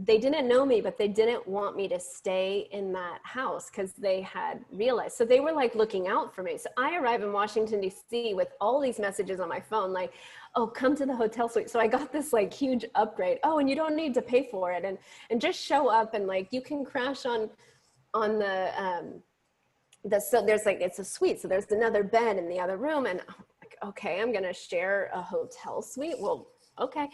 they 0.00 0.18
didn't 0.18 0.46
know 0.46 0.64
me, 0.64 0.80
but 0.80 0.96
they 0.96 1.08
didn't 1.08 1.46
want 1.46 1.76
me 1.76 1.88
to 1.88 1.98
stay 1.98 2.68
in 2.70 2.92
that 2.92 3.18
house 3.24 3.68
because 3.68 3.92
they 3.94 4.20
had 4.20 4.64
realized. 4.70 5.16
So 5.16 5.24
they 5.24 5.40
were 5.40 5.50
like 5.50 5.74
looking 5.74 6.06
out 6.06 6.32
for 6.32 6.44
me. 6.44 6.56
So 6.56 6.70
I 6.76 6.96
arrive 6.96 7.22
in 7.22 7.32
Washington, 7.32 7.80
D.C. 7.80 8.34
with 8.34 8.48
all 8.60 8.80
these 8.80 9.00
messages 9.00 9.40
on 9.40 9.48
my 9.48 9.60
phone, 9.60 9.92
like, 9.92 10.12
oh, 10.58 10.66
come 10.66 10.96
to 10.96 11.06
the 11.06 11.14
hotel 11.14 11.48
suite. 11.48 11.70
So 11.70 11.78
I 11.78 11.86
got 11.86 12.12
this 12.12 12.32
like 12.32 12.52
huge 12.52 12.84
upgrade. 12.96 13.38
Oh, 13.44 13.60
and 13.60 13.70
you 13.70 13.76
don't 13.76 13.94
need 13.94 14.12
to 14.14 14.22
pay 14.22 14.48
for 14.50 14.72
it. 14.72 14.84
And, 14.84 14.98
and 15.30 15.40
just 15.40 15.58
show 15.58 15.88
up 15.88 16.14
and 16.14 16.26
like 16.26 16.48
you 16.50 16.60
can 16.60 16.84
crash 16.84 17.26
on, 17.26 17.48
on 18.12 18.40
the, 18.40 18.82
um, 18.82 19.22
the, 20.04 20.18
so 20.18 20.44
there's 20.44 20.66
like, 20.66 20.80
it's 20.80 20.98
a 20.98 21.04
suite. 21.04 21.40
So 21.40 21.46
there's 21.46 21.70
another 21.70 22.02
bed 22.02 22.38
in 22.38 22.48
the 22.48 22.58
other 22.58 22.76
room. 22.76 23.06
And 23.06 23.20
I'm 23.20 23.44
like, 23.62 23.76
okay, 23.84 24.20
I'm 24.20 24.32
to 24.32 24.52
share 24.52 25.10
a 25.14 25.22
hotel 25.22 25.80
suite. 25.80 26.16
Well, 26.18 26.48
okay. 26.80 27.08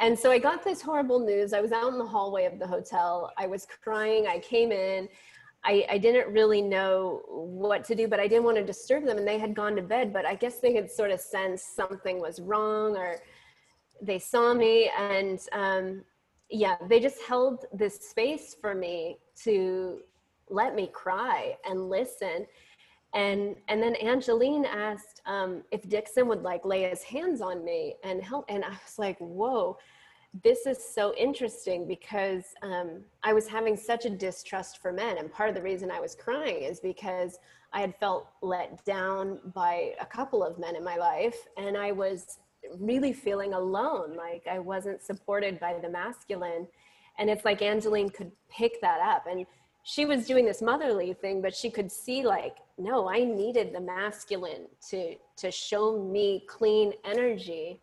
And 0.00 0.18
so 0.18 0.30
I 0.30 0.38
got 0.38 0.64
this 0.64 0.80
horrible 0.80 1.20
news. 1.20 1.52
I 1.52 1.60
was 1.60 1.72
out 1.72 1.92
in 1.92 1.98
the 1.98 2.06
hallway 2.06 2.46
of 2.46 2.58
the 2.58 2.66
hotel. 2.66 3.30
I 3.36 3.46
was 3.46 3.66
crying. 3.84 4.26
I 4.26 4.38
came 4.38 4.72
in. 4.72 5.06
I, 5.66 5.84
I 5.90 5.98
didn't 5.98 6.32
really 6.32 6.62
know 6.62 7.22
what 7.28 7.82
to 7.84 7.96
do, 7.96 8.06
but 8.06 8.20
I 8.20 8.28
didn't 8.28 8.44
want 8.44 8.56
to 8.56 8.64
disturb 8.64 9.04
them. 9.04 9.18
And 9.18 9.26
they 9.26 9.38
had 9.38 9.54
gone 9.54 9.74
to 9.76 9.82
bed, 9.82 10.12
but 10.12 10.24
I 10.24 10.36
guess 10.36 10.60
they 10.60 10.74
had 10.74 10.90
sort 10.90 11.10
of 11.10 11.20
sensed 11.20 11.74
something 11.74 12.20
was 12.20 12.40
wrong 12.40 12.96
or 12.96 13.16
they 14.00 14.20
saw 14.20 14.54
me. 14.54 14.90
And 14.96 15.40
um, 15.52 16.04
yeah, 16.48 16.76
they 16.88 17.00
just 17.00 17.20
held 17.22 17.64
this 17.72 17.96
space 18.08 18.54
for 18.60 18.74
me 18.74 19.18
to 19.42 20.02
let 20.48 20.76
me 20.76 20.88
cry 20.92 21.56
and 21.68 21.90
listen 21.90 22.46
and 23.14 23.56
and 23.68 23.82
then 23.82 23.96
angeline 23.96 24.64
asked 24.64 25.22
um, 25.26 25.62
if 25.72 25.88
dixon 25.88 26.28
would 26.28 26.42
like 26.42 26.64
lay 26.64 26.88
his 26.88 27.02
hands 27.02 27.40
on 27.40 27.64
me 27.64 27.94
and 28.04 28.22
help 28.22 28.44
and 28.48 28.64
i 28.64 28.68
was 28.68 28.98
like 28.98 29.16
whoa 29.18 29.76
this 30.42 30.66
is 30.66 30.78
so 30.82 31.14
interesting 31.14 31.86
because 31.86 32.54
um, 32.62 33.00
i 33.22 33.32
was 33.32 33.46
having 33.46 33.76
such 33.76 34.04
a 34.04 34.10
distrust 34.10 34.78
for 34.82 34.92
men 34.92 35.18
and 35.18 35.32
part 35.32 35.48
of 35.48 35.54
the 35.54 35.62
reason 35.62 35.90
i 35.90 36.00
was 36.00 36.14
crying 36.14 36.62
is 36.62 36.80
because 36.80 37.38
i 37.72 37.80
had 37.80 37.94
felt 37.96 38.28
let 38.42 38.84
down 38.84 39.38
by 39.54 39.92
a 40.00 40.06
couple 40.06 40.42
of 40.42 40.58
men 40.58 40.74
in 40.76 40.84
my 40.84 40.96
life 40.96 41.46
and 41.56 41.76
i 41.76 41.92
was 41.92 42.38
really 42.78 43.12
feeling 43.12 43.54
alone 43.54 44.16
like 44.16 44.44
i 44.50 44.58
wasn't 44.58 45.00
supported 45.02 45.60
by 45.60 45.78
the 45.80 45.88
masculine. 45.88 46.66
And 47.18 47.30
it's 47.30 47.46
like 47.46 47.62
angeline 47.62 48.10
could 48.10 48.30
pick 48.50 48.80
that 48.82 49.00
up 49.00 49.26
and 49.26 49.46
she 49.84 50.04
was 50.04 50.26
doing 50.26 50.44
this 50.44 50.60
motherly 50.60 51.14
thing 51.14 51.40
but 51.40 51.54
she 51.54 51.70
could 51.70 51.90
see 51.90 52.22
like 52.24 52.56
no 52.76 53.08
i 53.08 53.24
needed 53.24 53.72
the 53.72 53.80
masculine 53.80 54.66
to 54.90 55.14
to 55.36 55.50
show 55.50 56.02
me 56.02 56.44
clean 56.46 56.92
energy. 57.04 57.80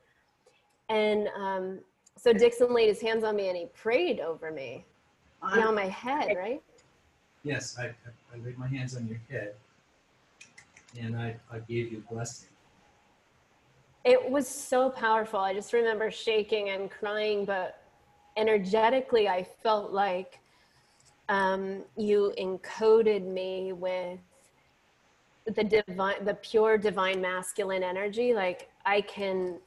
And 0.90 1.30
um, 1.30 1.80
so 2.24 2.32
dixon 2.32 2.74
laid 2.74 2.88
his 2.88 3.02
hands 3.02 3.26
on 3.26 3.36
me 3.36 3.50
and 3.50 3.58
he 3.58 3.66
prayed 3.66 4.22
over 4.22 4.50
me. 4.50 4.86
On, 5.42 5.76
my 5.76 5.88
head 5.88 6.38
right? 6.38 6.62
Yes 7.44 7.78
I, 7.78 7.88
I 7.88 8.44
laid 8.44 8.58
my 8.58 8.68
hands 8.68 8.96
on 8.96 9.06
your 9.08 9.20
head 9.30 9.56
and 10.98 11.18
i, 11.18 11.36
I 11.52 11.60
gave 11.60 11.92
you 11.92 12.02
a 12.10 12.14
blessing. 12.14 12.48
It 14.06 14.30
was 14.30 14.48
so 14.48 14.90
powerful. 14.90 15.40
I 15.40 15.54
just 15.54 15.74
remember 15.74 16.10
shaking 16.10 16.70
and 16.70 16.90
crying 16.90 17.44
but 17.44 17.82
energetically 18.38 19.28
i 19.28 19.46
felt 19.62 19.92
like 19.92 20.40
um, 21.30 21.84
you 21.96 22.34
encoded 22.40 23.26
me 23.26 23.74
with 23.74 24.20
the 25.46 25.64
divine 25.64 26.24
the 26.24 26.36
pure 26.36 26.78
divine 26.78 27.20
masculine 27.22 27.84
energy. 27.84 28.34
Like 28.34 28.70
i 28.86 29.02
can 29.02 29.60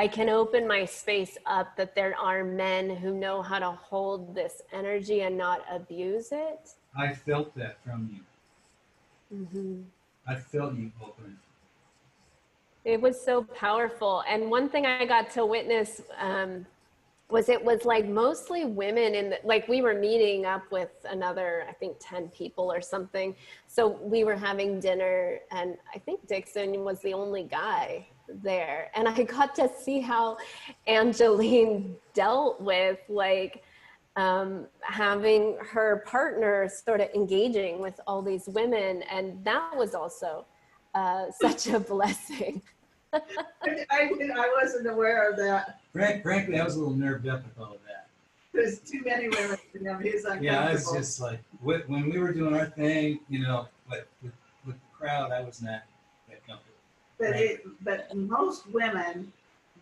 i 0.00 0.08
can 0.08 0.30
open 0.30 0.66
my 0.66 0.82
space 0.82 1.36
up 1.44 1.76
that 1.76 1.94
there 1.94 2.16
are 2.18 2.42
men 2.42 2.88
who 2.88 3.12
know 3.12 3.42
how 3.42 3.58
to 3.58 3.70
hold 3.70 4.34
this 4.34 4.62
energy 4.72 5.20
and 5.20 5.36
not 5.36 5.60
abuse 5.70 6.28
it. 6.32 6.70
I 6.96 7.12
felt 7.12 7.54
that 7.56 7.76
from 7.84 8.00
you. 8.14 8.22
Mm-hmm. 9.36 9.82
i 10.26 10.34
felt 10.34 10.74
you 10.74 10.90
open. 11.04 11.38
It 12.84 12.98
was 13.00 13.20
so 13.20 13.44
powerful. 13.44 14.24
And 14.26 14.50
one 14.50 14.70
thing 14.70 14.86
i 14.86 15.04
got 15.04 15.30
to 15.36 15.44
witness 15.44 16.00
um, 16.18 16.66
was 17.28 17.50
it 17.50 17.62
was 17.62 17.84
like 17.84 18.06
mostly 18.08 18.64
women 18.64 19.14
in 19.14 19.28
the, 19.30 19.38
like 19.44 19.68
we 19.68 19.82
were 19.82 19.94
meeting 20.08 20.46
up 20.46 20.64
with 20.72 20.92
another 21.16 21.66
i 21.68 21.72
think 21.72 21.92
10 22.00 22.28
people 22.28 22.72
or 22.72 22.80
something. 22.80 23.36
So 23.66 23.86
we 24.14 24.24
were 24.24 24.38
having 24.48 24.80
dinner 24.80 25.40
and 25.58 25.76
i 25.94 25.98
think 25.98 26.26
dixon 26.26 26.84
was 26.88 26.98
the 27.00 27.12
only 27.12 27.44
guy 27.44 28.06
there 28.42 28.90
and 28.94 29.08
i 29.08 29.22
got 29.22 29.54
to 29.54 29.70
see 29.80 30.00
how 30.00 30.36
angeline 30.86 31.94
dealt 32.14 32.60
with 32.60 32.98
like 33.08 33.62
um, 34.16 34.66
having 34.82 35.56
her 35.60 36.02
partner 36.04 36.68
sort 36.68 37.00
of 37.00 37.08
engaging 37.14 37.80
with 37.80 37.98
all 38.06 38.20
these 38.20 38.48
women 38.48 39.02
and 39.04 39.42
that 39.44 39.70
was 39.76 39.94
also 39.94 40.44
uh, 40.94 41.26
such 41.40 41.68
a 41.68 41.78
blessing 41.78 42.60
I, 43.12 43.20
I, 43.90 44.10
I 44.36 44.54
wasn't 44.62 44.88
aware 44.88 45.30
of 45.30 45.36
that. 45.38 45.80
Frank, 45.92 46.22
frankly, 46.22 46.60
I 46.60 46.64
was 46.64 46.76
a 46.76 46.78
little 46.78 46.94
nerved 46.94 47.26
up 47.28 47.42
with 47.44 47.58
all 47.58 47.74
of 47.74 47.80
that. 47.86 48.08
There's 48.52 48.78
too 48.78 49.02
many 49.04 49.28
women. 49.28 49.58
You 49.74 49.82
know, 49.82 49.98
he's 49.98 50.24
uncomfortable. 50.24 50.44
Yeah, 50.44 50.68
I 50.68 50.72
was 50.72 50.92
just 50.92 51.20
like, 51.20 51.40
when 51.60 52.10
we 52.10 52.18
were 52.18 52.32
doing 52.32 52.54
our 52.54 52.66
thing, 52.66 53.20
you 53.28 53.40
know, 53.40 53.66
but 53.88 54.06
with, 54.22 54.32
with 54.66 54.76
the 54.76 54.96
crowd, 54.96 55.32
I 55.32 55.40
was 55.42 55.62
not 55.62 55.70
that 55.70 55.82
comfortable. 55.82 55.99
But 57.20 57.36
it, 57.36 57.66
but 57.82 58.16
most 58.16 58.66
women 58.72 59.30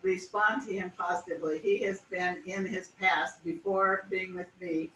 respond 0.01 0.67
to 0.67 0.73
him 0.73 0.91
positively. 0.97 1.59
He 1.59 1.79
has 1.83 2.01
been 2.11 2.37
in 2.45 2.65
his 2.65 2.89
past 2.99 3.43
before 3.43 4.05
being 4.09 4.35
with 4.35 4.49
me. 4.61 4.89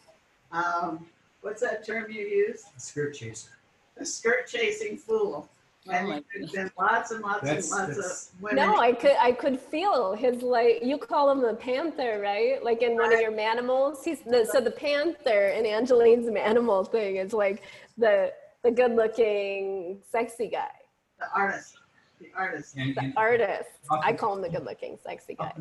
Um, 0.51 1.05
what's 1.41 1.61
that 1.61 1.85
term 1.85 2.11
you 2.11 2.21
use? 2.21 2.63
A 2.75 2.79
skirt 2.79 3.13
chaser. 3.15 3.51
A 3.97 4.05
skirt 4.05 4.47
chasing 4.47 4.97
fool. 4.97 5.49
And 5.89 6.13
oh 6.13 6.19
there's 6.33 6.51
been 6.51 6.71
lots 6.79 7.11
and 7.11 7.21
lots 7.21 7.43
that's, 7.43 7.71
and 7.71 7.95
lots 7.95 8.31
of 8.31 8.41
women. 8.41 8.55
No, 8.55 8.77
I 8.77 8.93
could 8.93 9.17
I 9.19 9.33
could 9.33 9.59
feel 9.59 10.13
his 10.13 10.41
like 10.41 10.79
you 10.81 10.97
call 10.97 11.29
him 11.29 11.41
the 11.41 11.55
panther, 11.55 12.21
right? 12.21 12.63
Like 12.63 12.81
in 12.81 12.95
right. 12.95 13.07
one 13.07 13.13
of 13.13 13.19
your 13.19 13.33
manimals. 13.33 13.97
He's 14.03 14.21
the 14.21 14.47
so 14.49 14.61
the 14.61 14.71
panther 14.71 15.49
in 15.49 15.65
Angeline's 15.65 16.27
manimal 16.27 16.89
thing 16.89 17.17
is 17.17 17.33
like 17.33 17.63
the 17.97 18.31
the 18.63 18.71
good 18.71 18.95
looking 18.95 19.99
sexy 20.09 20.47
guy. 20.47 20.71
The 21.19 21.25
artist. 21.35 21.75
The 22.23 22.31
artist. 22.37 22.75
And, 22.77 22.95
the 22.95 23.13
artist. 23.15 23.69
I 23.91 24.13
call 24.13 24.35
him 24.35 24.41
the 24.41 24.49
good 24.49 24.65
looking 24.65 24.97
sexy 25.03 25.35
guy. 25.35 25.53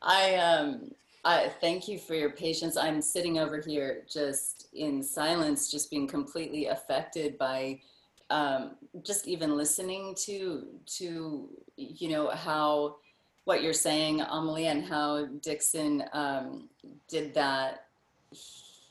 I 0.02 0.34
um 0.36 0.90
uh, 1.24 1.48
thank 1.60 1.88
you 1.88 1.98
for 1.98 2.14
your 2.14 2.30
patience. 2.30 2.76
I'm 2.76 3.00
sitting 3.00 3.38
over 3.38 3.58
here 3.58 4.04
just 4.10 4.68
in 4.74 5.02
silence, 5.02 5.70
just 5.70 5.90
being 5.90 6.06
completely 6.06 6.66
affected 6.66 7.38
by 7.38 7.80
um, 8.28 8.72
just 9.02 9.26
even 9.26 9.56
listening 9.56 10.14
to 10.20 10.66
to 10.98 11.48
you 11.76 12.08
know 12.08 12.28
how 12.28 12.96
what 13.44 13.62
you're 13.62 13.72
saying, 13.72 14.20
Amalia, 14.20 14.70
and 14.70 14.84
how 14.84 15.26
Dixon 15.42 16.04
um, 16.12 16.68
did 17.08 17.34
that 17.34 17.86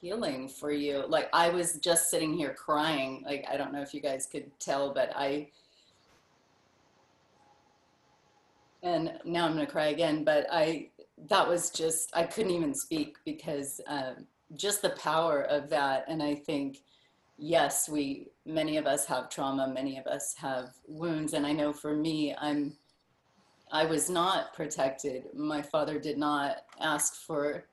healing 0.03 0.49
for 0.49 0.69
you. 0.69 1.05
Like 1.07 1.29
I 1.31 1.47
was 1.49 1.75
just 1.75 2.11
sitting 2.11 2.33
here 2.33 2.53
crying. 2.53 3.23
Like 3.25 3.45
I 3.49 3.55
don't 3.55 3.71
know 3.71 3.81
if 3.81 3.93
you 3.93 4.01
guys 4.01 4.27
could 4.29 4.51
tell, 4.59 4.93
but 4.93 5.11
I. 5.15 5.47
And 8.83 9.13
now 9.23 9.45
I'm 9.45 9.53
going 9.53 9.65
to 9.65 9.71
cry 9.71 9.87
again, 9.87 10.25
but 10.25 10.45
I 10.51 10.89
that 11.29 11.47
was 11.47 11.69
just 11.69 12.11
I 12.13 12.23
couldn't 12.23 12.51
even 12.51 12.75
speak 12.75 13.15
because 13.23 13.79
um, 13.87 14.27
just 14.55 14.81
the 14.81 14.89
power 14.89 15.43
of 15.43 15.69
that. 15.69 16.03
And 16.09 16.21
I 16.21 16.35
think 16.35 16.83
yes, 17.37 17.87
we 17.87 18.27
many 18.45 18.75
of 18.75 18.85
us 18.85 19.05
have 19.05 19.29
trauma, 19.29 19.69
many 19.69 19.97
of 19.97 20.05
us 20.05 20.35
have 20.37 20.71
wounds, 20.85 21.31
and 21.31 21.47
I 21.47 21.53
know 21.53 21.71
for 21.71 21.95
me, 21.95 22.35
I'm 22.35 22.75
I 23.71 23.85
was 23.85 24.09
not 24.09 24.53
protected. 24.53 25.27
My 25.33 25.61
father 25.61 25.97
did 25.97 26.17
not 26.17 26.57
ask 26.81 27.15
for 27.15 27.63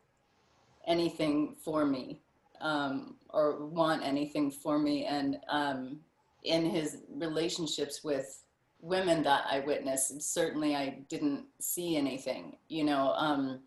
anything 0.87 1.55
for 1.63 1.85
me 1.85 2.21
um, 2.61 3.17
or 3.31 3.67
want 3.67 4.03
anything 4.05 4.51
for 4.51 4.79
me. 4.79 5.05
And 5.07 5.39
um, 5.49 6.01
in 6.45 6.65
his 6.65 6.99
relationships 7.15 8.03
with 8.03 8.43
women 8.81 9.23
that 9.25 9.45
I 9.51 9.61
witnessed, 9.61 10.23
certainly 10.23 10.75
I 10.75 11.01
didn't 11.09 11.45
see 11.61 11.97
anything, 11.97 12.57
you 12.69 12.85
know. 12.85 13.13
Um, 13.17 13.61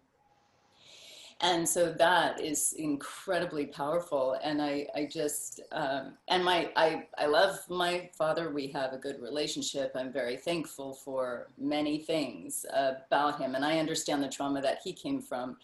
and 1.44 1.68
so 1.68 1.92
that 1.92 2.40
is 2.40 2.74
incredibly 2.74 3.66
powerful 3.66 4.38
and 4.44 4.62
i 4.62 4.88
i 4.96 5.06
just 5.06 5.62
um, 5.72 6.14
and 6.30 6.44
my 6.44 6.72
i 6.76 7.06
i 7.18 7.26
love 7.26 7.60
my 7.70 8.10
father 8.18 8.52
we 8.52 8.68
have 8.68 8.94
a 8.94 8.98
good 8.98 9.22
relationship 9.22 9.92
i'm 9.96 10.12
very 10.12 10.38
thankful 10.38 10.94
for 10.94 11.50
many 11.58 12.00
things 12.00 12.66
about 12.74 13.40
him 13.40 13.56
and 13.56 13.66
i 13.66 13.78
understand 13.78 14.24
the 14.24 14.28
trauma 14.28 14.62
that 14.62 14.80
he 14.84 14.94
came 14.94 15.22
from 15.22 15.58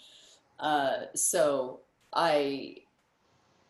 uh, 0.60 1.06
so 1.16 1.80
i 2.14 2.76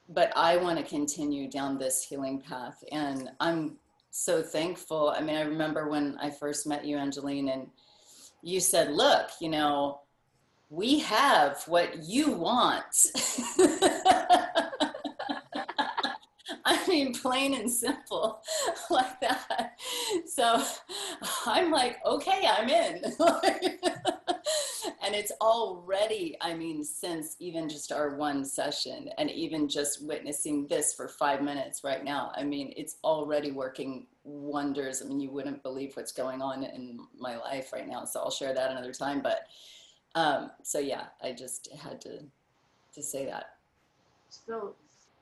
but 0.09 0.31
i 0.35 0.57
want 0.57 0.77
to 0.77 0.83
continue 0.83 1.49
down 1.49 1.77
this 1.77 2.03
healing 2.03 2.41
path 2.41 2.83
and 2.91 3.29
i'm 3.39 3.75
so 4.11 4.41
thankful 4.41 5.13
i 5.15 5.21
mean 5.21 5.35
i 5.35 5.41
remember 5.41 5.87
when 5.87 6.17
i 6.19 6.29
first 6.29 6.65
met 6.65 6.85
you 6.85 6.97
angeline 6.97 7.49
and 7.49 7.67
you 8.41 8.59
said 8.59 8.91
look 8.91 9.29
you 9.39 9.49
know 9.49 9.99
we 10.69 10.99
have 10.99 11.63
what 11.67 12.03
you 12.03 12.31
want. 12.31 13.07
I 16.65 16.87
mean, 16.87 17.13
plain 17.13 17.55
and 17.55 17.69
simple, 17.69 18.41
like 18.89 19.19
that. 19.21 19.73
So 20.27 20.63
I'm 21.45 21.71
like, 21.71 21.97
okay, 22.05 22.47
I'm 22.47 22.69
in. 22.69 23.03
and 25.09 25.15
it's 25.15 25.31
already, 25.41 26.37
I 26.39 26.53
mean, 26.53 26.83
since 26.83 27.35
even 27.39 27.67
just 27.67 27.91
our 27.91 28.15
one 28.15 28.45
session 28.45 29.09
and 29.17 29.31
even 29.31 29.67
just 29.67 30.05
witnessing 30.05 30.67
this 30.67 30.93
for 30.93 31.07
five 31.07 31.41
minutes 31.41 31.83
right 31.83 32.03
now, 32.03 32.31
I 32.35 32.43
mean, 32.43 32.75
it's 32.77 32.97
already 33.03 33.49
working 33.49 34.05
wonders. 34.23 35.01
I 35.01 35.05
mean, 35.05 35.19
you 35.19 35.31
wouldn't 35.31 35.63
believe 35.63 35.97
what's 35.97 36.11
going 36.11 36.43
on 36.43 36.61
in 36.63 36.99
my 37.17 37.37
life 37.37 37.73
right 37.73 37.87
now. 37.87 38.05
So 38.05 38.19
I'll 38.19 38.29
share 38.29 38.53
that 38.53 38.69
another 38.69 38.93
time. 38.93 39.23
But 39.23 39.47
um, 40.13 40.51
so 40.61 40.77
yeah, 40.77 41.05
I 41.23 41.31
just 41.31 41.73
had 41.73 41.99
to 42.01 42.19
to 42.93 43.01
say 43.01 43.25
that. 43.25 43.55
So, 44.29 44.75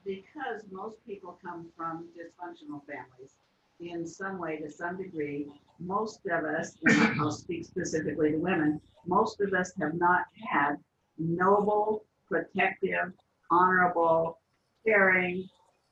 because 0.03 0.63
most 0.69 0.97
people 1.07 1.39
come 1.41 1.67
from 1.77 2.07
dysfunctional 2.09 2.81
families 2.85 3.35
in 3.79 4.05
some 4.05 4.37
way 4.37 4.57
to 4.57 4.69
some 4.69 4.97
degree, 4.97 5.47
most 5.79 6.21
of 6.25 6.43
us, 6.45 6.77
and 6.85 7.19
I'll 7.19 7.31
speak 7.31 7.65
specifically 7.65 8.31
to 8.31 8.37
women, 8.37 8.81
most 9.05 9.41
of 9.41 9.53
us 9.53 9.71
have 9.79 9.93
not 9.95 10.25
had 10.49 10.75
noble, 11.17 12.05
protective, 12.27 13.13
honorable, 13.49 14.39
caring, 14.85 15.49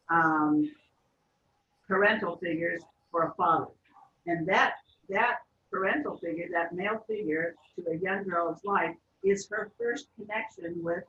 um, 0.09 0.71
parental 1.87 2.37
figures 2.37 2.81
for 3.11 3.23
a 3.27 3.33
father. 3.35 3.67
And 4.27 4.47
that 4.47 4.75
that 5.09 5.37
parental 5.71 6.17
figure, 6.17 6.47
that 6.51 6.73
male 6.73 7.03
figure 7.07 7.55
to 7.75 7.91
a 7.91 7.95
young 7.97 8.23
girl's 8.23 8.63
life, 8.63 8.95
is 9.23 9.47
her 9.51 9.71
first 9.79 10.07
connection 10.17 10.83
with 10.83 11.03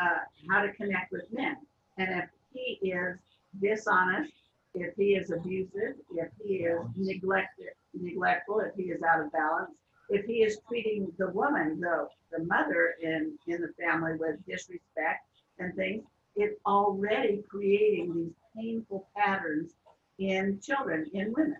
uh, 0.00 0.18
how 0.50 0.62
to 0.62 0.72
connect 0.72 1.12
with 1.12 1.24
men. 1.32 1.56
And 1.98 2.22
if 2.22 2.28
he 2.52 2.90
is 2.90 3.18
dishonest, 3.60 4.32
if 4.74 4.94
he 4.96 5.14
is 5.14 5.30
abusive, 5.30 5.94
if 6.16 6.28
he 6.44 6.64
is 6.64 6.80
neglected, 6.96 7.70
neglectful, 7.94 8.60
if 8.60 8.74
he 8.76 8.90
is 8.90 9.02
out 9.02 9.20
of 9.20 9.32
balance, 9.32 9.70
if 10.10 10.26
he 10.26 10.42
is 10.42 10.58
treating 10.68 11.10
the 11.18 11.28
woman, 11.28 11.80
the, 11.80 12.08
the 12.32 12.44
mother 12.44 12.94
in, 13.00 13.38
in 13.46 13.60
the 13.60 13.72
family 13.80 14.12
with 14.18 14.44
disrespect 14.46 15.26
and 15.58 15.74
things, 15.74 16.02
it's 16.36 16.58
already 16.66 17.42
creating 17.48 18.14
these 18.14 18.32
painful 18.56 19.08
patterns 19.16 19.72
in 20.18 20.60
children, 20.60 21.08
in 21.14 21.32
women. 21.32 21.56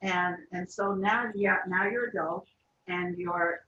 And 0.00 0.36
and 0.52 0.70
so 0.70 0.94
now 0.94 1.30
you're 1.34 1.62
now 1.66 1.88
you're 1.88 2.08
adult 2.08 2.46
and 2.86 3.18
your 3.18 3.60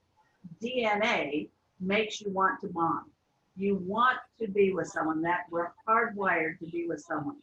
DNA 0.63 1.49
makes 1.81 2.21
you 2.21 2.31
want 2.31 2.61
to 2.61 2.69
bond. 2.69 3.11
You 3.57 3.77
want 3.85 4.19
to 4.39 4.47
be 4.47 4.73
with 4.73 4.87
someone 4.87 5.23
that 5.23 5.41
we're 5.51 5.73
hardwired 5.89 6.61
to 6.61 6.67
be 6.67 6.87
with 6.89 7.01
someone. 7.01 7.37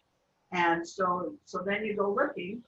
And 0.52 0.88
so 0.88 1.36
so 1.46 1.64
then 1.66 1.86
you 1.86 1.96
go 1.96 2.14
looking 2.14 2.64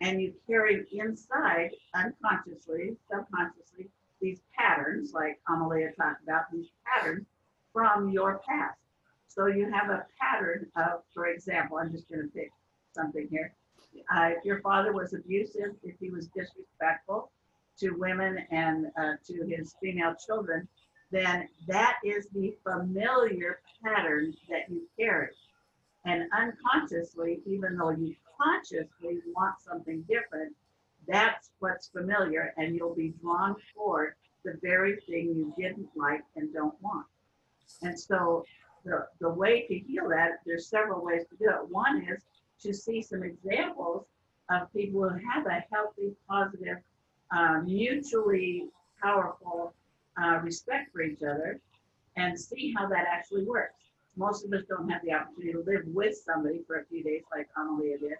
and 0.00 0.20
you 0.20 0.32
carry 0.46 0.86
inside 0.92 1.70
unconsciously, 1.94 2.96
subconsciously, 3.10 3.88
these 4.20 4.40
patterns, 4.56 5.12
like 5.12 5.38
Amalia 5.48 5.92
talked 5.92 6.22
about, 6.22 6.50
these 6.52 6.68
patterns 6.84 7.26
from 7.72 8.10
your 8.10 8.40
past. 8.48 8.78
So 9.28 9.46
you 9.46 9.70
have 9.70 9.90
a 9.90 10.06
pattern 10.20 10.66
of, 10.76 11.02
for 11.14 11.26
example, 11.26 11.78
I'm 11.78 11.92
just 11.92 12.08
going 12.08 12.22
to 12.22 12.28
pick 12.28 12.50
something 12.92 13.28
here 13.30 13.54
uh, 14.14 14.30
if 14.36 14.44
your 14.44 14.60
father 14.60 14.92
was 14.92 15.12
abusive, 15.14 15.74
if 15.82 15.96
he 16.00 16.10
was 16.10 16.28
disrespectful 16.28 17.30
to 17.78 17.90
women 17.92 18.38
and 18.50 18.86
uh, 18.98 19.12
to 19.26 19.46
his 19.46 19.74
female 19.80 20.14
children, 20.14 20.68
then 21.10 21.48
that 21.66 21.96
is 22.04 22.28
the 22.28 22.54
familiar 22.62 23.60
pattern 23.84 24.34
that 24.48 24.68
you 24.68 24.82
carry. 24.98 25.28
And 26.04 26.24
unconsciously, 26.32 27.40
even 27.46 27.76
though 27.76 27.90
you 27.90 28.14
consciously 28.40 29.18
want 29.34 29.60
something 29.60 30.02
different, 30.08 30.54
that's 31.06 31.50
what's 31.58 31.88
familiar, 31.88 32.54
and 32.56 32.74
you'll 32.74 32.94
be 32.94 33.14
drawn 33.22 33.56
toward 33.74 34.14
the 34.44 34.58
very 34.62 34.96
thing 35.06 35.34
you 35.34 35.54
didn't 35.58 35.88
like 35.96 36.22
and 36.36 36.52
don't 36.52 36.80
want. 36.80 37.06
And 37.82 37.98
so, 37.98 38.44
the, 38.84 39.06
the 39.20 39.28
way 39.28 39.66
to 39.66 39.78
heal 39.78 40.08
that, 40.08 40.40
there's 40.46 40.68
several 40.68 41.04
ways 41.04 41.22
to 41.30 41.36
do 41.36 41.50
it. 41.50 41.68
One 41.68 42.06
is 42.08 42.22
to 42.62 42.72
see 42.72 43.02
some 43.02 43.22
examples 43.22 44.06
of 44.50 44.72
people 44.72 45.08
who 45.08 45.18
have 45.30 45.46
a 45.46 45.64
healthy, 45.70 46.14
positive, 46.28 46.78
uh, 47.30 47.60
mutually 47.64 48.68
powerful 49.02 49.74
uh, 50.20 50.38
respect 50.42 50.92
for 50.92 51.02
each 51.02 51.22
other 51.22 51.60
and 52.16 52.38
see 52.38 52.74
how 52.76 52.88
that 52.88 53.06
actually 53.08 53.44
works. 53.44 53.89
Most 54.20 54.44
of 54.44 54.52
us 54.52 54.64
don't 54.68 54.86
have 54.90 55.00
the 55.02 55.14
opportunity 55.14 55.52
to 55.54 55.60
live 55.60 55.80
with 55.86 56.14
somebody 56.14 56.60
for 56.66 56.76
a 56.80 56.84
few 56.84 57.02
days 57.02 57.22
like 57.34 57.48
Amalia 57.56 57.98
did. 57.98 58.18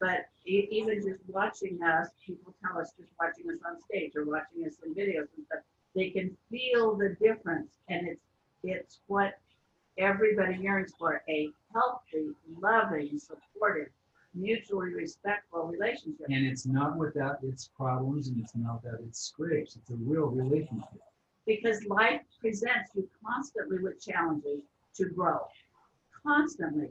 But 0.00 0.24
even 0.46 1.02
just 1.06 1.20
watching 1.28 1.78
us, 1.82 2.08
people 2.26 2.54
tell 2.64 2.80
us 2.80 2.94
just 2.98 3.10
watching 3.20 3.50
us 3.50 3.58
on 3.68 3.78
stage 3.78 4.12
or 4.16 4.24
watching 4.24 4.64
us 4.66 4.76
in 4.82 4.94
videos 4.94 5.28
and 5.36 5.44
stuff, 5.44 5.60
they 5.94 6.08
can 6.08 6.34
feel 6.50 6.96
the 6.96 7.14
difference. 7.20 7.72
And 7.90 8.08
it's 8.08 8.24
it's 8.62 9.00
what 9.08 9.34
everybody 9.98 10.56
yearns 10.56 10.94
for 10.98 11.22
a 11.28 11.50
healthy, 11.74 12.30
loving, 12.58 13.18
supportive, 13.18 13.88
mutually 14.34 14.94
respectful 14.94 15.64
relationship. 15.64 16.28
And 16.30 16.46
it's 16.46 16.64
not 16.64 16.96
without 16.96 17.44
its 17.44 17.68
problems 17.76 18.28
and 18.28 18.40
it's 18.40 18.56
not 18.56 18.82
without 18.82 19.00
its 19.00 19.20
scrapes. 19.20 19.76
It's 19.76 19.90
a 19.90 19.96
real 19.96 20.28
relationship. 20.28 21.02
Because 21.46 21.84
life 21.84 22.22
presents 22.40 22.92
you 22.94 23.06
constantly 23.22 23.80
with 23.80 24.00
challenges 24.02 24.62
to 24.96 25.06
grow. 25.06 25.40
Constantly. 26.24 26.88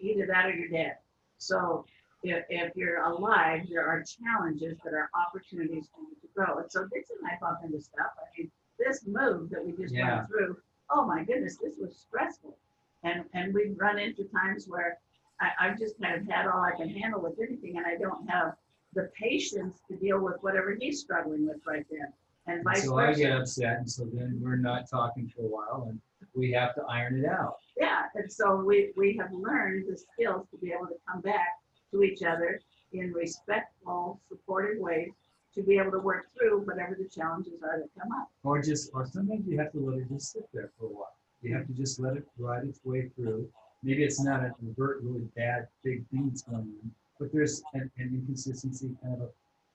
Either 0.00 0.26
that 0.26 0.46
or 0.46 0.52
you're 0.52 0.68
dead. 0.68 0.96
So 1.38 1.84
if, 2.22 2.44
if 2.48 2.74
you're 2.76 3.04
alive, 3.04 3.62
there 3.70 3.86
are 3.86 4.02
challenges 4.02 4.78
that 4.84 4.94
are 4.94 5.10
opportunities 5.14 5.88
for 5.94 6.00
you 6.00 6.16
to 6.20 6.28
grow. 6.34 6.58
And 6.58 6.70
so 6.70 6.86
Dixon 6.92 7.16
and 7.22 7.30
I 7.30 7.38
bump 7.40 7.60
into 7.64 7.80
stuff. 7.80 8.12
I 8.18 8.26
mean, 8.36 8.50
this 8.78 9.04
move 9.06 9.50
that 9.50 9.64
we 9.64 9.72
just 9.72 9.94
yeah. 9.94 10.16
went 10.16 10.28
through 10.28 10.56
oh 10.90 11.06
my 11.06 11.24
goodness, 11.24 11.56
this 11.56 11.74
was 11.78 11.96
stressful. 11.96 12.56
And 13.02 13.24
and 13.34 13.54
we've 13.54 13.76
run 13.78 13.98
into 13.98 14.24
times 14.24 14.66
where 14.68 14.98
I, 15.40 15.50
I've 15.60 15.78
just 15.78 16.00
kind 16.00 16.20
of 16.20 16.26
had 16.28 16.46
all 16.46 16.62
I 16.62 16.76
can 16.76 16.88
handle 16.88 17.20
with 17.20 17.38
anything, 17.38 17.76
and 17.76 17.86
I 17.86 17.96
don't 17.96 18.28
have 18.28 18.54
the 18.94 19.10
patience 19.20 19.80
to 19.88 19.96
deal 19.96 20.18
with 20.20 20.36
whatever 20.40 20.76
he's 20.78 21.00
struggling 21.00 21.46
with 21.46 21.58
right 21.66 21.84
then. 21.90 22.12
And 22.46 22.64
vice 22.64 22.84
so 22.84 22.94
versa. 22.94 23.10
I 23.10 23.14
get 23.14 23.32
upset, 23.32 23.78
and 23.78 23.90
so 23.90 24.04
then 24.12 24.38
we're 24.42 24.56
not 24.56 24.88
talking 24.88 25.30
for 25.34 25.42
a 25.42 25.48
while, 25.48 25.86
and 25.88 26.00
we 26.36 26.52
have 26.52 26.74
to 26.74 26.82
iron 26.82 27.24
it 27.24 27.28
out. 27.28 27.56
Yeah, 27.76 28.02
and 28.14 28.30
so 28.30 28.56
we, 28.56 28.92
we 28.96 29.16
have 29.20 29.32
learned 29.32 29.86
the 29.88 29.96
skills 29.96 30.46
to 30.50 30.58
be 30.58 30.72
able 30.72 30.86
to 30.86 30.96
come 31.10 31.20
back 31.20 31.48
to 31.90 32.02
each 32.02 32.22
other 32.22 32.60
in 32.92 33.12
respectful, 33.12 34.20
supportive 34.28 34.78
ways 34.78 35.10
to 35.54 35.62
be 35.62 35.78
able 35.78 35.90
to 35.90 35.98
work 35.98 36.26
through 36.36 36.60
whatever 36.60 36.96
the 36.98 37.08
challenges 37.08 37.54
are 37.62 37.80
that 37.80 37.88
come 37.98 38.12
up. 38.12 38.28
Or 38.44 38.60
just, 38.60 38.90
or 38.92 39.06
sometimes 39.06 39.46
you 39.48 39.58
have 39.58 39.72
to 39.72 39.78
let 39.78 39.98
it 39.98 40.08
just 40.08 40.32
sit 40.32 40.48
there 40.52 40.70
for 40.78 40.86
a 40.86 40.88
while. 40.88 41.14
You 41.42 41.54
have 41.54 41.66
to 41.66 41.72
just 41.72 41.98
let 41.98 42.16
it 42.16 42.26
ride 42.38 42.64
its 42.64 42.80
way 42.84 43.10
through. 43.16 43.48
Maybe 43.82 44.04
it's 44.04 44.22
not 44.22 44.40
a 44.40 44.52
overt, 44.68 45.00
really 45.02 45.28
bad, 45.36 45.68
big 45.82 46.06
thing 46.08 46.28
that's 46.28 46.42
going 46.42 46.56
on, 46.56 46.90
but 47.18 47.32
there's 47.32 47.62
an, 47.74 47.90
an 47.98 48.10
inconsistency, 48.14 48.90
kind 49.02 49.14
of 49.14 49.20
a, 49.20 49.28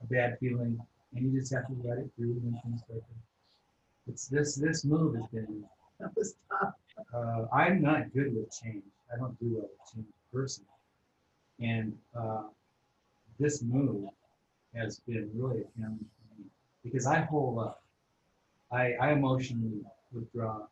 a, 0.03 0.07
bad 0.09 0.37
feeling, 0.39 0.79
and 1.15 1.25
you 1.25 1.39
just 1.39 1.53
have 1.53 1.67
to 1.67 1.75
let 1.83 1.97
it 1.97 2.09
through 2.15 2.41
and 2.43 2.57
things 2.63 2.81
start 2.81 2.99
to. 2.99 4.11
It's 4.11 4.27
this 4.27 4.55
this 4.55 4.83
move 4.83 5.15
has 5.15 5.25
been. 5.27 5.63
That 6.05 6.15
was 6.15 6.35
tough. 6.49 6.73
Uh, 7.13 7.45
I'm 7.53 7.81
not 7.81 8.13
good 8.13 8.35
with 8.35 8.51
change. 8.63 8.83
I 9.13 9.17
don't 9.17 9.37
do 9.39 9.53
well 9.55 9.69
with 9.69 9.93
change 9.93 10.07
personally, 10.33 10.67
and 11.59 11.93
uh, 12.17 12.43
this 13.39 13.61
move 13.63 14.09
has 14.75 14.99
been 15.07 15.29
really 15.35 15.61
a 15.61 15.65
challenge 15.79 15.99
for 16.17 16.41
me. 16.41 16.45
because 16.83 17.05
I 17.05 17.19
hold 17.21 17.59
up. 17.59 17.83
I, 18.71 18.93
I 19.01 19.11
emotionally 19.11 19.81
withdraw 20.13 20.65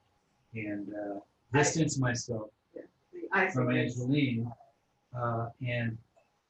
and 0.54 0.88
uh, 0.94 1.20
distance 1.54 2.00
myself 2.00 2.50
The 2.74 3.52
from. 3.54 3.70
Angeline, 3.76 4.52
uh, 5.18 5.50
and 5.68 5.98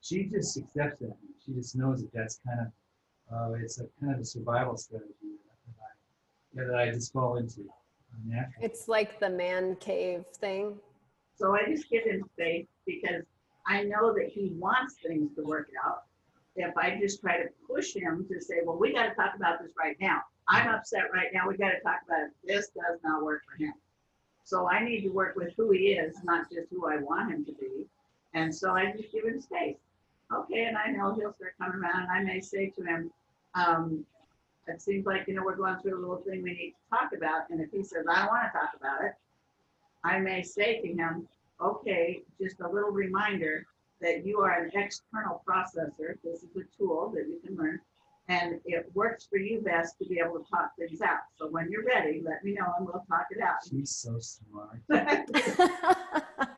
she 0.02 0.26
just 0.26 0.58
accepts 0.58 1.00
that. 1.02 1.16
She 1.46 1.54
just 1.54 1.76
knows 1.76 2.02
that 2.02 2.14
that's 2.14 2.40
kind 2.46 2.60
of 2.62 2.68
uh, 3.34 3.54
it's 3.54 3.80
a 3.80 3.86
kind 4.00 4.14
of 4.14 4.22
a 4.22 4.26
survival 4.26 4.78
strategy 4.78 5.32
that 6.56 6.66
I, 6.66 6.68
that 6.72 6.80
I 6.80 6.92
just 6.92 7.12
fall 7.14 7.38
into 7.38 7.62
It's 8.62 8.88
like 8.88 9.20
the 9.20 9.30
man 9.30 9.76
cave 9.78 10.26
thing. 10.36 10.78
So 11.36 11.56
I 11.56 11.66
just 11.68 11.90
give 11.90 12.04
him 12.04 12.24
space 12.34 12.68
because 12.86 13.24
I 13.66 13.84
know 13.84 14.14
that 14.14 14.30
he 14.30 14.54
wants 14.58 14.96
things 15.06 15.36
to 15.36 15.44
work 15.44 15.70
out. 15.86 16.04
If 16.56 16.76
I 16.78 16.98
just 17.00 17.22
try 17.22 17.38
to 17.38 17.50
push 17.68 17.94
him 17.94 18.26
to 18.30 18.42
say, 18.42 18.56
well, 18.66 18.78
we 18.78 18.92
got 18.94 19.04
to 19.04 19.16
talk 19.16 19.36
about 19.36 19.62
this 19.62 19.72
right 19.78 19.96
now. 20.02 20.22
I'm 20.48 20.68
upset 20.68 21.12
right 21.14 21.28
now. 21.34 21.48
We 21.48 21.56
got 21.56 21.70
to 21.70 21.80
talk 21.80 22.00
about 22.06 22.24
it. 22.24 22.32
This 22.44 22.70
does 22.70 23.00
not 23.04 23.24
work 23.24 23.44
for 23.50 23.64
him. 23.64 23.74
So 24.44 24.68
I 24.68 24.84
need 24.84 25.02
to 25.02 25.10
work 25.10 25.36
with 25.36 25.54
who 25.56 25.72
he 25.72 25.94
is, 25.94 26.16
not 26.24 26.50
just 26.52 26.70
who 26.72 26.90
I 26.90 26.98
want 26.98 27.32
him 27.32 27.46
to 27.46 27.54
be. 27.54 27.86
And 28.34 28.54
so 28.54 28.72
I 28.72 28.92
just 28.92 29.12
give 29.12 29.26
him 29.26 29.40
space. 29.40 29.78
Okay, 30.34 30.66
and 30.66 30.78
I 30.78 30.92
know 30.92 31.14
he'll 31.14 31.34
start 31.34 31.54
coming 31.60 31.80
around, 31.80 32.04
and 32.04 32.12
I 32.12 32.24
may 32.24 32.40
say 32.40 32.72
to 32.78 32.84
him, 32.84 33.12
um, 33.56 34.06
it 34.70 34.82
seems 34.82 35.06
like, 35.06 35.28
you 35.28 35.34
know, 35.34 35.44
we're 35.44 35.56
going 35.56 35.78
through 35.80 35.98
a 35.98 36.02
little 36.02 36.24
thing 36.24 36.42
we 36.44 36.52
need 36.54 36.72
to 36.72 36.98
talk 36.98 37.12
about. 37.16 37.50
And 37.50 37.60
if 37.62 37.72
he 37.72 37.84
says, 37.84 38.06
I 38.10 38.20
don't 38.20 38.28
want 38.28 38.44
to 38.52 38.58
talk 38.58 38.72
about 38.80 39.04
it, 39.04 39.14
I 40.04 40.20
may 40.20 40.42
say 40.44 40.82
to 40.82 40.88
him, 40.88 41.28
okay, 41.62 42.22
just 42.42 42.60
a 42.62 42.68
little 42.70 42.92
reminder 42.92 43.66
that 44.02 44.26
you 44.26 44.40
are 44.40 44.64
an 44.64 44.72
external 44.74 45.44
processor. 45.48 46.16
This 46.24 46.44
is 46.44 46.50
a 46.56 46.64
tool 46.78 47.12
that 47.16 47.28
you 47.28 47.40
can 47.46 47.58
learn. 47.58 47.80
And 48.30 48.60
it 48.64 48.90
works 48.94 49.26
for 49.30 49.38
you 49.38 49.60
best 49.62 49.98
to 49.98 50.06
be 50.06 50.22
able 50.24 50.40
to 50.40 50.50
talk 50.50 50.72
things 50.78 51.02
out. 51.02 51.20
So 51.38 51.48
when 51.48 51.70
you're 51.72 51.84
ready, 51.84 52.22
let 52.24 52.44
me 52.44 52.54
know 52.54 52.74
and 52.78 52.86
we'll 52.86 53.04
talk 53.10 53.26
it 53.32 53.42
out. 53.42 53.56
She's 53.70 53.90
so 53.90 54.20
smart. 54.20 54.80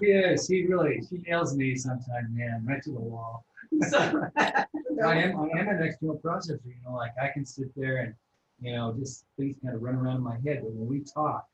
Yeah, 0.00 0.34
she 0.36 0.66
really 0.66 1.00
she 1.08 1.18
nails 1.18 1.56
me 1.56 1.76
sometimes, 1.76 2.28
man, 2.30 2.64
right 2.66 2.82
to 2.82 2.90
the 2.90 3.00
wall. 3.00 3.44
So- 3.88 4.28
I 5.02 5.16
am 5.16 5.40
I 5.40 5.58
am 5.58 5.68
an 5.68 5.82
external 5.82 6.18
processor, 6.18 6.60
you 6.66 6.74
know, 6.84 6.94
like 6.94 7.12
I 7.20 7.28
can 7.28 7.44
sit 7.44 7.74
there 7.76 7.98
and 7.98 8.14
you 8.60 8.72
know 8.72 8.94
just 8.98 9.24
things 9.36 9.56
kind 9.62 9.74
of 9.74 9.82
run 9.82 9.96
around 9.96 10.16
in 10.16 10.22
my 10.22 10.38
head, 10.44 10.60
but 10.62 10.72
when 10.72 10.88
we 10.88 11.00
talk, 11.00 11.48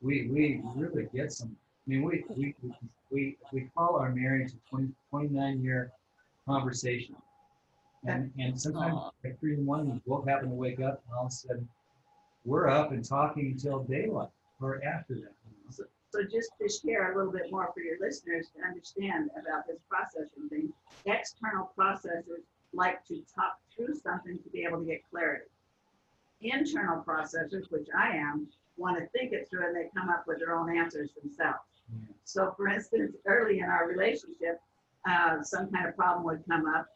we 0.00 0.28
we 0.28 0.62
really 0.74 1.08
get 1.14 1.32
some. 1.32 1.56
I 1.86 1.90
mean, 1.90 2.02
we 2.02 2.24
we 2.36 2.54
we 3.10 3.36
we, 3.52 3.70
call 3.76 3.96
our 3.96 4.12
marriage 4.12 4.52
a 4.52 4.70
20, 4.70 4.92
29 5.10 5.62
year 5.62 5.92
conversation, 6.46 7.16
and 8.06 8.32
and 8.38 8.60
sometimes 8.60 8.94
Aw. 8.94 9.10
at 9.24 9.38
three 9.40 9.54
in 9.54 9.66
one, 9.66 9.90
we 9.90 10.00
both 10.06 10.26
happen 10.26 10.48
to 10.48 10.54
wake 10.54 10.80
up, 10.80 11.02
and 11.06 11.16
all 11.16 11.26
of 11.26 11.32
a 11.32 11.34
sudden, 11.34 11.68
we're 12.44 12.68
up 12.68 12.92
and 12.92 13.04
talking 13.04 13.52
until 13.52 13.80
daylight 13.84 14.30
or 14.60 14.82
after 14.84 15.14
that. 15.14 15.34
So 16.12 16.22
just 16.22 16.50
to 16.60 16.68
share 16.68 17.12
a 17.12 17.16
little 17.16 17.32
bit 17.32 17.50
more 17.50 17.70
for 17.72 17.80
your 17.80 17.96
listeners 17.98 18.48
to 18.54 18.68
understand 18.68 19.30
about 19.32 19.66
this 19.66 19.78
processing 19.88 20.46
thing, 20.50 20.72
external 21.06 21.72
processors 21.76 22.44
like 22.74 23.02
to 23.06 23.22
talk 23.34 23.58
through 23.74 23.94
something 23.94 24.38
to 24.38 24.50
be 24.50 24.64
able 24.64 24.80
to 24.80 24.84
get 24.84 25.00
clarity. 25.10 25.46
Internal 26.42 27.02
processors, 27.02 27.70
which 27.70 27.88
I 27.96 28.10
am, 28.10 28.46
want 28.76 28.98
to 28.98 29.06
think 29.18 29.32
it 29.32 29.48
through 29.48 29.66
and 29.66 29.74
they 29.74 29.88
come 29.96 30.10
up 30.10 30.24
with 30.26 30.38
their 30.38 30.54
own 30.54 30.76
answers 30.76 31.10
themselves. 31.22 31.60
So 32.24 32.52
for 32.58 32.68
instance, 32.68 33.16
early 33.26 33.60
in 33.60 33.64
our 33.64 33.88
relationship, 33.88 34.60
uh, 35.08 35.42
some 35.42 35.70
kind 35.70 35.88
of 35.88 35.96
problem 35.96 36.24
would 36.26 36.42
come 36.46 36.66
up 36.66 36.88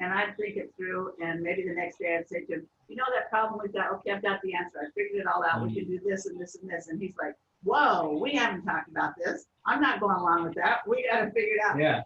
and 0.00 0.12
I'd 0.12 0.36
think 0.36 0.56
it 0.56 0.72
through 0.76 1.12
and 1.22 1.40
maybe 1.42 1.62
the 1.62 1.74
next 1.74 1.98
day 1.98 2.16
I'd 2.18 2.28
say 2.28 2.44
to 2.44 2.54
him, 2.54 2.66
you 2.88 2.96
know 2.96 3.04
that 3.14 3.30
problem 3.30 3.60
we've 3.62 3.72
got, 3.72 3.92
okay, 3.92 4.10
I've 4.10 4.22
got 4.22 4.42
the 4.42 4.54
answer. 4.54 4.78
I 4.82 4.90
figured 4.94 5.20
it 5.20 5.26
all 5.26 5.44
out. 5.44 5.62
We 5.62 5.72
can 5.72 5.84
do 5.84 6.00
this 6.04 6.26
and 6.26 6.40
this 6.40 6.56
and 6.56 6.68
this. 6.68 6.88
And 6.88 7.00
he's 7.00 7.14
like, 7.20 7.34
whoa, 7.64 8.18
we 8.20 8.32
haven't 8.32 8.64
talked 8.64 8.88
about 8.88 9.14
this. 9.16 9.46
I'm 9.66 9.80
not 9.80 10.00
going 10.00 10.16
along 10.16 10.44
with 10.44 10.54
that. 10.54 10.86
We 10.86 11.06
got 11.10 11.20
to 11.20 11.30
figure 11.30 11.54
it 11.54 11.62
out. 11.64 11.78
Yeah, 11.78 12.02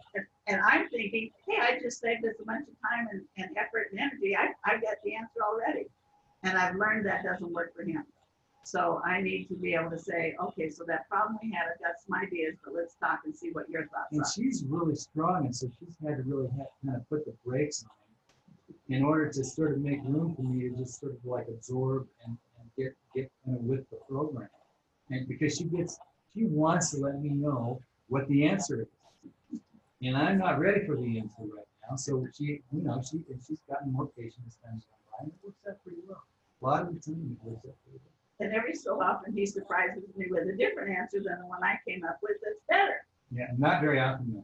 And 0.47 0.61
I'm 0.61 0.89
thinking, 0.89 1.31
hey, 1.47 1.57
I 1.61 1.79
just 1.79 1.99
saved 1.99 2.25
us 2.25 2.35
a 2.41 2.45
bunch 2.45 2.67
of 2.67 2.75
time 2.89 3.07
and, 3.11 3.21
and 3.37 3.55
effort 3.57 3.87
and 3.91 3.99
energy. 3.99 4.35
I, 4.35 4.49
I 4.65 4.79
got 4.79 4.95
the 5.03 5.15
answer 5.15 5.41
already. 5.43 5.87
And 6.43 6.57
I've 6.57 6.75
learned 6.75 7.05
that 7.05 7.23
doesn't 7.23 7.51
work 7.51 7.75
for 7.75 7.83
him. 7.83 8.05
So 8.63 9.01
I 9.03 9.21
need 9.21 9.47
to 9.47 9.55
be 9.55 9.73
able 9.73 9.89
to 9.89 9.97
say, 9.97 10.35
okay, 10.41 10.69
so 10.69 10.83
that 10.85 11.09
problem 11.09 11.39
we 11.41 11.51
had, 11.51 11.63
I've 11.73 11.79
got 11.79 11.95
some 12.05 12.15
ideas, 12.21 12.55
but 12.63 12.73
let's 12.75 12.95
talk 12.95 13.21
and 13.25 13.35
see 13.35 13.49
what 13.51 13.69
your 13.69 13.87
thoughts 13.87 14.11
and 14.11 14.21
are. 14.21 14.31
she's 14.31 14.63
really 14.67 14.95
strong, 14.95 15.45
and 15.45 15.55
so 15.55 15.67
she's 15.79 15.95
had 16.05 16.17
to 16.17 16.23
really 16.23 16.49
have, 16.49 16.67
kind 16.85 16.95
of 16.95 17.09
put 17.09 17.25
the 17.25 17.33
brakes 17.43 17.83
on 17.83 17.91
in 18.95 19.03
order 19.03 19.29
to 19.29 19.43
sort 19.43 19.71
of 19.71 19.79
make 19.79 20.01
room 20.03 20.35
for 20.35 20.43
me 20.43 20.69
to 20.69 20.75
just 20.75 20.99
sort 20.99 21.13
of 21.13 21.17
like 21.25 21.47
absorb 21.47 22.07
and, 22.25 22.37
and 22.59 22.69
get 22.77 22.95
get 23.15 23.31
kind 23.45 23.57
of 23.57 23.63
with 23.63 23.89
the 23.89 23.97
program. 24.07 24.49
And 25.09 25.27
because 25.27 25.57
she 25.57 25.63
gets, 25.65 25.99
she 26.33 26.45
wants 26.45 26.91
to 26.91 26.97
let 26.97 27.21
me 27.21 27.29
know 27.29 27.81
what 28.07 28.27
the 28.27 28.45
answer 28.45 28.81
is, 28.81 29.59
and 30.01 30.15
I'm 30.15 30.37
not 30.37 30.59
ready 30.59 30.85
for 30.85 30.95
the 30.95 31.19
answer 31.19 31.41
right 31.41 31.65
now. 31.89 31.95
So 31.95 32.25
she, 32.35 32.61
you 32.71 32.81
know, 32.83 33.01
she 33.01 33.17
and 33.29 33.41
she's 33.45 33.59
gotten 33.69 33.91
more 33.91 34.07
patient 34.17 34.43
as 34.47 34.55
time's 34.63 34.83
gone 34.85 34.99
by, 35.11 35.23
and 35.23 35.27
it 35.31 35.33
works 35.43 35.57
out 35.69 35.83
pretty 35.83 35.97
well. 36.07 36.23
A 36.61 36.65
lot 36.65 36.81
of 36.83 36.93
the 36.93 36.99
time, 36.99 37.37
it 37.43 37.47
works 37.47 37.65
out 37.67 37.75
pretty 37.83 37.99
well. 38.03 38.13
And 38.47 38.53
every 38.55 38.73
so 38.73 39.01
often 39.01 39.33
he 39.33 39.45
surprises 39.45 40.03
me 40.15 40.27
with 40.29 40.47
a 40.47 40.55
different 40.55 40.95
answer 40.97 41.17
than 41.21 41.39
the 41.39 41.47
one 41.47 41.61
I 41.63 41.77
came 41.87 42.05
up 42.05 42.19
with 42.21 42.37
that's 42.43 42.59
better. 42.69 43.03
Yeah, 43.31 43.47
not 43.57 43.81
very 43.81 43.99
often 43.99 44.33
though. 44.33 44.43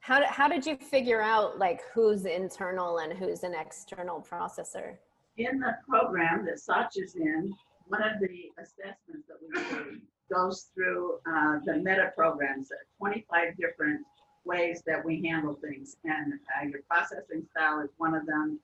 How, 0.00 0.18
did- 0.20 0.28
how 0.28 0.48
did 0.48 0.66
you 0.66 0.76
figure 0.76 1.20
out 1.22 1.58
like 1.58 1.82
who's 1.92 2.24
internal 2.24 2.98
and 2.98 3.12
who's 3.12 3.42
an 3.44 3.54
external 3.54 4.24
processor? 4.28 4.94
in 5.38 5.58
the 5.60 5.76
program 5.86 6.46
that 6.46 6.58
Satya's 6.58 7.14
in, 7.14 7.54
one 7.88 8.02
of 8.02 8.20
the 8.20 8.50
assessments 8.58 9.28
that 9.28 9.36
we 9.40 9.62
do 9.70 10.00
goes 10.32 10.68
through 10.74 11.18
uh, 11.26 11.58
the 11.64 11.74
meta 11.76 12.12
programs, 12.16 12.70
uh, 12.72 12.76
25 12.98 13.56
different 13.56 14.00
ways 14.44 14.82
that 14.86 15.04
we 15.04 15.22
handle 15.26 15.54
things. 15.54 15.96
And 16.04 16.34
uh, 16.34 16.66
your 16.66 16.80
processing 16.88 17.46
style 17.50 17.80
is 17.80 17.90
one 17.98 18.14
of 18.14 18.26
them. 18.26 18.58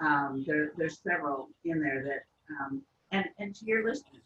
Um, 0.00 0.44
there, 0.46 0.72
there's 0.76 0.98
several 0.98 1.48
in 1.64 1.80
there 1.80 2.04
that, 2.04 2.24
um, 2.60 2.82
and, 3.10 3.26
and 3.38 3.54
to 3.56 3.64
your 3.64 3.84
listeners, 3.84 4.22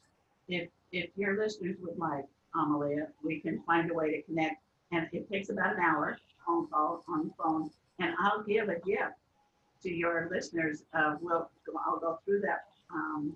if, 0.49 0.69
if 0.93 1.11
your 1.17 1.39
listeners 1.39 1.77
would 1.81 1.99
like, 1.99 2.27
Amalia, 2.55 3.09
we 3.25 3.41
can 3.41 3.63
find 3.63 3.91
a 3.91 3.95
way 3.95 4.11
to 4.11 4.23
connect. 4.23 4.57
And 4.91 5.09
it 5.13 5.31
takes 5.31 5.49
about 5.49 5.77
an 5.77 5.81
hour, 5.81 6.19
phone 6.47 6.67
call 6.69 7.03
on 7.09 7.29
the 7.29 7.35
phone, 7.43 7.71
and 7.99 8.15
I'll 8.21 8.43
give 8.43 8.69
a 8.69 8.79
gift 8.81 9.15
to 9.83 9.93
your 9.93 10.29
listeners, 10.31 10.85
uh, 10.95 11.17
we'll, 11.21 11.51
I'll 11.87 11.99
go 11.99 12.19
through 12.25 12.41
that, 12.41 12.67
um, 12.93 13.35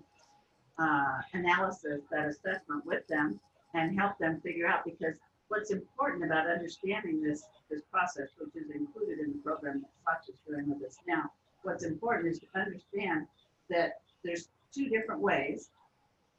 uh, 0.78 1.20
analysis, 1.32 2.02
that 2.10 2.26
assessment 2.28 2.84
with 2.84 3.06
them 3.06 3.40
and 3.74 3.98
help 3.98 4.18
them 4.18 4.40
figure 4.40 4.66
out, 4.66 4.84
because 4.84 5.16
what's 5.48 5.70
important 5.70 6.24
about 6.24 6.46
understanding 6.46 7.22
this, 7.22 7.44
this 7.70 7.82
process, 7.90 8.28
which 8.38 8.54
is 8.56 8.70
included 8.70 9.18
in 9.20 9.32
the 9.32 9.38
program 9.38 9.82
that 9.82 10.20
Satya's 10.20 10.40
doing 10.48 10.68
with 10.68 10.88
us 10.88 10.98
now, 11.06 11.30
what's 11.62 11.84
important 11.84 12.32
is 12.32 12.38
to 12.40 12.46
understand 12.54 13.26
that 13.70 14.00
there's 14.24 14.48
two 14.74 14.88
different 14.88 15.20
ways 15.20 15.70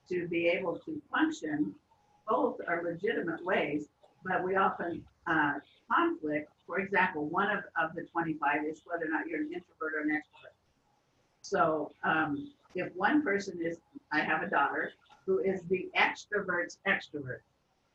to 0.10 0.28
be 0.28 0.48
able 0.48 0.78
to 0.80 1.02
function. 1.12 1.74
Both 2.28 2.60
are 2.68 2.84
legitimate 2.84 3.44
ways, 3.44 3.88
but 4.26 4.44
we 4.44 4.56
often, 4.56 5.04
uh, 5.28 5.54
conflict, 5.92 6.52
for 6.66 6.80
example, 6.80 7.26
one 7.26 7.50
of, 7.50 7.64
of 7.82 7.96
the 7.96 8.04
25 8.04 8.66
is 8.66 8.82
whether 8.86 9.06
or 9.06 9.10
not 9.10 9.28
you're 9.28 9.42
an 9.42 9.48
introvert 9.54 9.94
or 9.96 10.02
an 10.02 10.10
extrovert. 10.10 10.54
So 11.42 11.92
um, 12.04 12.52
if 12.80 12.94
one 12.96 13.24
person 13.24 13.60
is, 13.64 13.78
I 14.12 14.20
have 14.20 14.44
a 14.44 14.50
daughter 14.50 14.92
who 15.26 15.40
is 15.40 15.62
the 15.64 15.90
extrovert's 15.98 16.80
extrovert. 16.88 17.42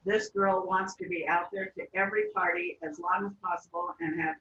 This 0.04 0.30
girl 0.30 0.66
wants 0.66 0.94
to 0.96 1.08
be 1.08 1.26
out 1.28 1.46
there 1.52 1.72
to 1.76 1.82
every 1.94 2.24
party 2.34 2.78
as 2.82 2.98
long 2.98 3.26
as 3.26 3.32
possible 3.42 3.94
and 4.00 4.20
have 4.20 4.36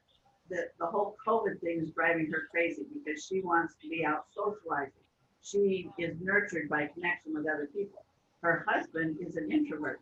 the, 0.50 0.68
the 0.78 0.86
whole 0.86 1.16
COVID 1.26 1.60
thing 1.60 1.80
is 1.80 1.90
driving 1.92 2.30
her 2.32 2.48
crazy 2.50 2.82
because 2.92 3.24
she 3.24 3.40
wants 3.40 3.74
to 3.80 3.88
be 3.88 4.04
out 4.04 4.26
socializing. 4.34 4.92
She 5.42 5.88
is 5.98 6.16
nurtured 6.20 6.68
by 6.68 6.86
connection 6.86 7.34
with 7.34 7.46
other 7.46 7.68
people. 7.74 8.04
Her 8.42 8.64
husband 8.68 9.18
is 9.20 9.36
an 9.36 9.50
introvert. 9.50 10.00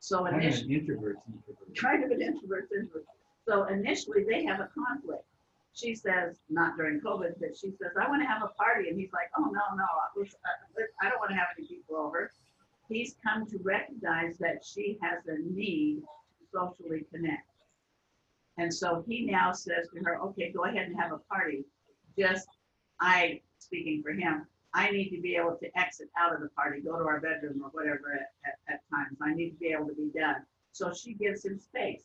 So 0.00 0.26
initially, 0.26 0.74
an 0.74 0.80
introvert. 0.80 1.16
introvert. 1.28 1.76
kind 1.76 2.04
of 2.04 2.10
an 2.10 2.22
introvert 2.22 2.68
introvert. 2.72 3.06
So 3.46 3.64
initially 3.64 4.24
they 4.28 4.44
have 4.44 4.60
a 4.60 4.68
conflict. 4.74 5.24
She 5.76 5.94
says, 5.94 6.38
not 6.48 6.78
during 6.78 7.00
COVID, 7.02 7.34
but 7.38 7.54
she 7.54 7.70
says, 7.70 7.92
I 8.00 8.08
want 8.08 8.22
to 8.22 8.26
have 8.26 8.42
a 8.42 8.48
party. 8.48 8.88
And 8.88 8.98
he's 8.98 9.12
like, 9.12 9.30
oh, 9.38 9.44
no, 9.44 9.60
no, 9.76 9.84
I 11.02 11.08
don't 11.10 11.18
want 11.18 11.30
to 11.30 11.36
have 11.36 11.48
any 11.58 11.66
people 11.66 11.96
over. 11.96 12.32
He's 12.88 13.14
come 13.22 13.46
to 13.46 13.58
recognize 13.62 14.38
that 14.38 14.64
she 14.64 14.98
has 15.02 15.26
a 15.26 15.36
need 15.38 16.00
to 16.00 16.46
socially 16.50 17.04
connect. 17.12 17.46
And 18.56 18.72
so 18.72 19.04
he 19.06 19.26
now 19.26 19.52
says 19.52 19.88
to 19.94 20.02
her, 20.02 20.18
okay, 20.22 20.50
go 20.50 20.64
ahead 20.64 20.86
and 20.86 20.98
have 20.98 21.12
a 21.12 21.18
party. 21.18 21.66
Just, 22.18 22.48
I, 22.98 23.42
speaking 23.58 24.02
for 24.02 24.12
him, 24.12 24.46
I 24.72 24.90
need 24.90 25.10
to 25.10 25.20
be 25.20 25.36
able 25.36 25.58
to 25.62 25.78
exit 25.78 26.08
out 26.18 26.34
of 26.34 26.40
the 26.40 26.48
party, 26.50 26.80
go 26.80 26.98
to 26.98 27.04
our 27.04 27.20
bedroom 27.20 27.60
or 27.62 27.68
whatever 27.70 28.14
at, 28.14 28.30
at, 28.46 28.74
at 28.74 28.80
times. 28.90 29.18
I 29.20 29.34
need 29.34 29.50
to 29.50 29.56
be 29.56 29.72
able 29.72 29.88
to 29.88 29.94
be 29.94 30.10
done. 30.18 30.36
So 30.72 30.94
she 30.94 31.12
gives 31.12 31.44
him 31.44 31.58
space. 31.58 32.04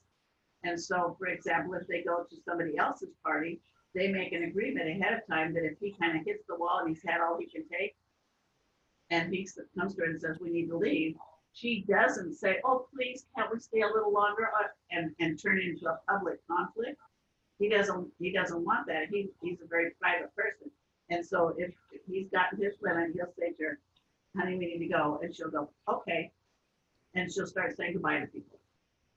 And 0.63 0.79
so, 0.79 1.15
for 1.17 1.27
example, 1.27 1.73
if 1.73 1.87
they 1.87 2.03
go 2.03 2.23
to 2.29 2.35
somebody 2.47 2.77
else's 2.77 3.15
party, 3.23 3.59
they 3.95 4.07
make 4.07 4.31
an 4.31 4.43
agreement 4.43 4.87
ahead 4.87 5.13
of 5.13 5.27
time 5.27 5.53
that 5.53 5.65
if 5.65 5.77
he 5.79 5.95
kind 5.99 6.17
of 6.17 6.25
hits 6.25 6.43
the 6.47 6.55
wall 6.55 6.79
and 6.79 6.89
he's 6.89 7.03
had 7.05 7.19
all 7.19 7.37
he 7.37 7.47
can 7.47 7.67
take, 7.67 7.95
and 9.09 9.33
he 9.33 9.47
comes 9.77 9.95
to 9.95 10.01
her 10.01 10.09
and 10.09 10.21
says, 10.21 10.37
we 10.39 10.49
need 10.49 10.67
to 10.67 10.77
leave, 10.77 11.15
she 11.53 11.83
doesn't 11.89 12.35
say, 12.35 12.59
oh, 12.63 12.85
please, 12.95 13.25
can't 13.35 13.51
we 13.51 13.59
stay 13.59 13.81
a 13.81 13.87
little 13.87 14.13
longer, 14.13 14.49
uh, 14.57 14.67
and, 14.91 15.11
and 15.19 15.41
turn 15.41 15.59
into 15.59 15.85
a 15.87 15.99
public 16.09 16.39
conflict. 16.47 16.97
He 17.59 17.67
doesn't, 17.67 18.07
he 18.19 18.31
doesn't 18.31 18.63
want 18.63 18.87
that. 18.87 19.09
He, 19.11 19.27
he's 19.41 19.59
a 19.61 19.67
very 19.67 19.91
private 19.99 20.33
person. 20.35 20.71
And 21.09 21.25
so 21.25 21.53
if 21.57 21.73
he's 22.07 22.29
gotten 22.29 22.61
his 22.61 22.75
limit, 22.81 23.11
he'll 23.13 23.33
say 23.37 23.51
to 23.51 23.63
her, 23.63 23.79
honey, 24.37 24.57
we 24.57 24.65
need 24.67 24.79
to 24.79 24.87
go, 24.87 25.19
and 25.21 25.35
she'll 25.35 25.51
go, 25.51 25.69
okay. 25.89 26.31
And 27.13 27.29
she'll 27.29 27.45
start 27.45 27.75
saying 27.75 27.93
goodbye 27.93 28.19
to 28.19 28.27
people. 28.27 28.60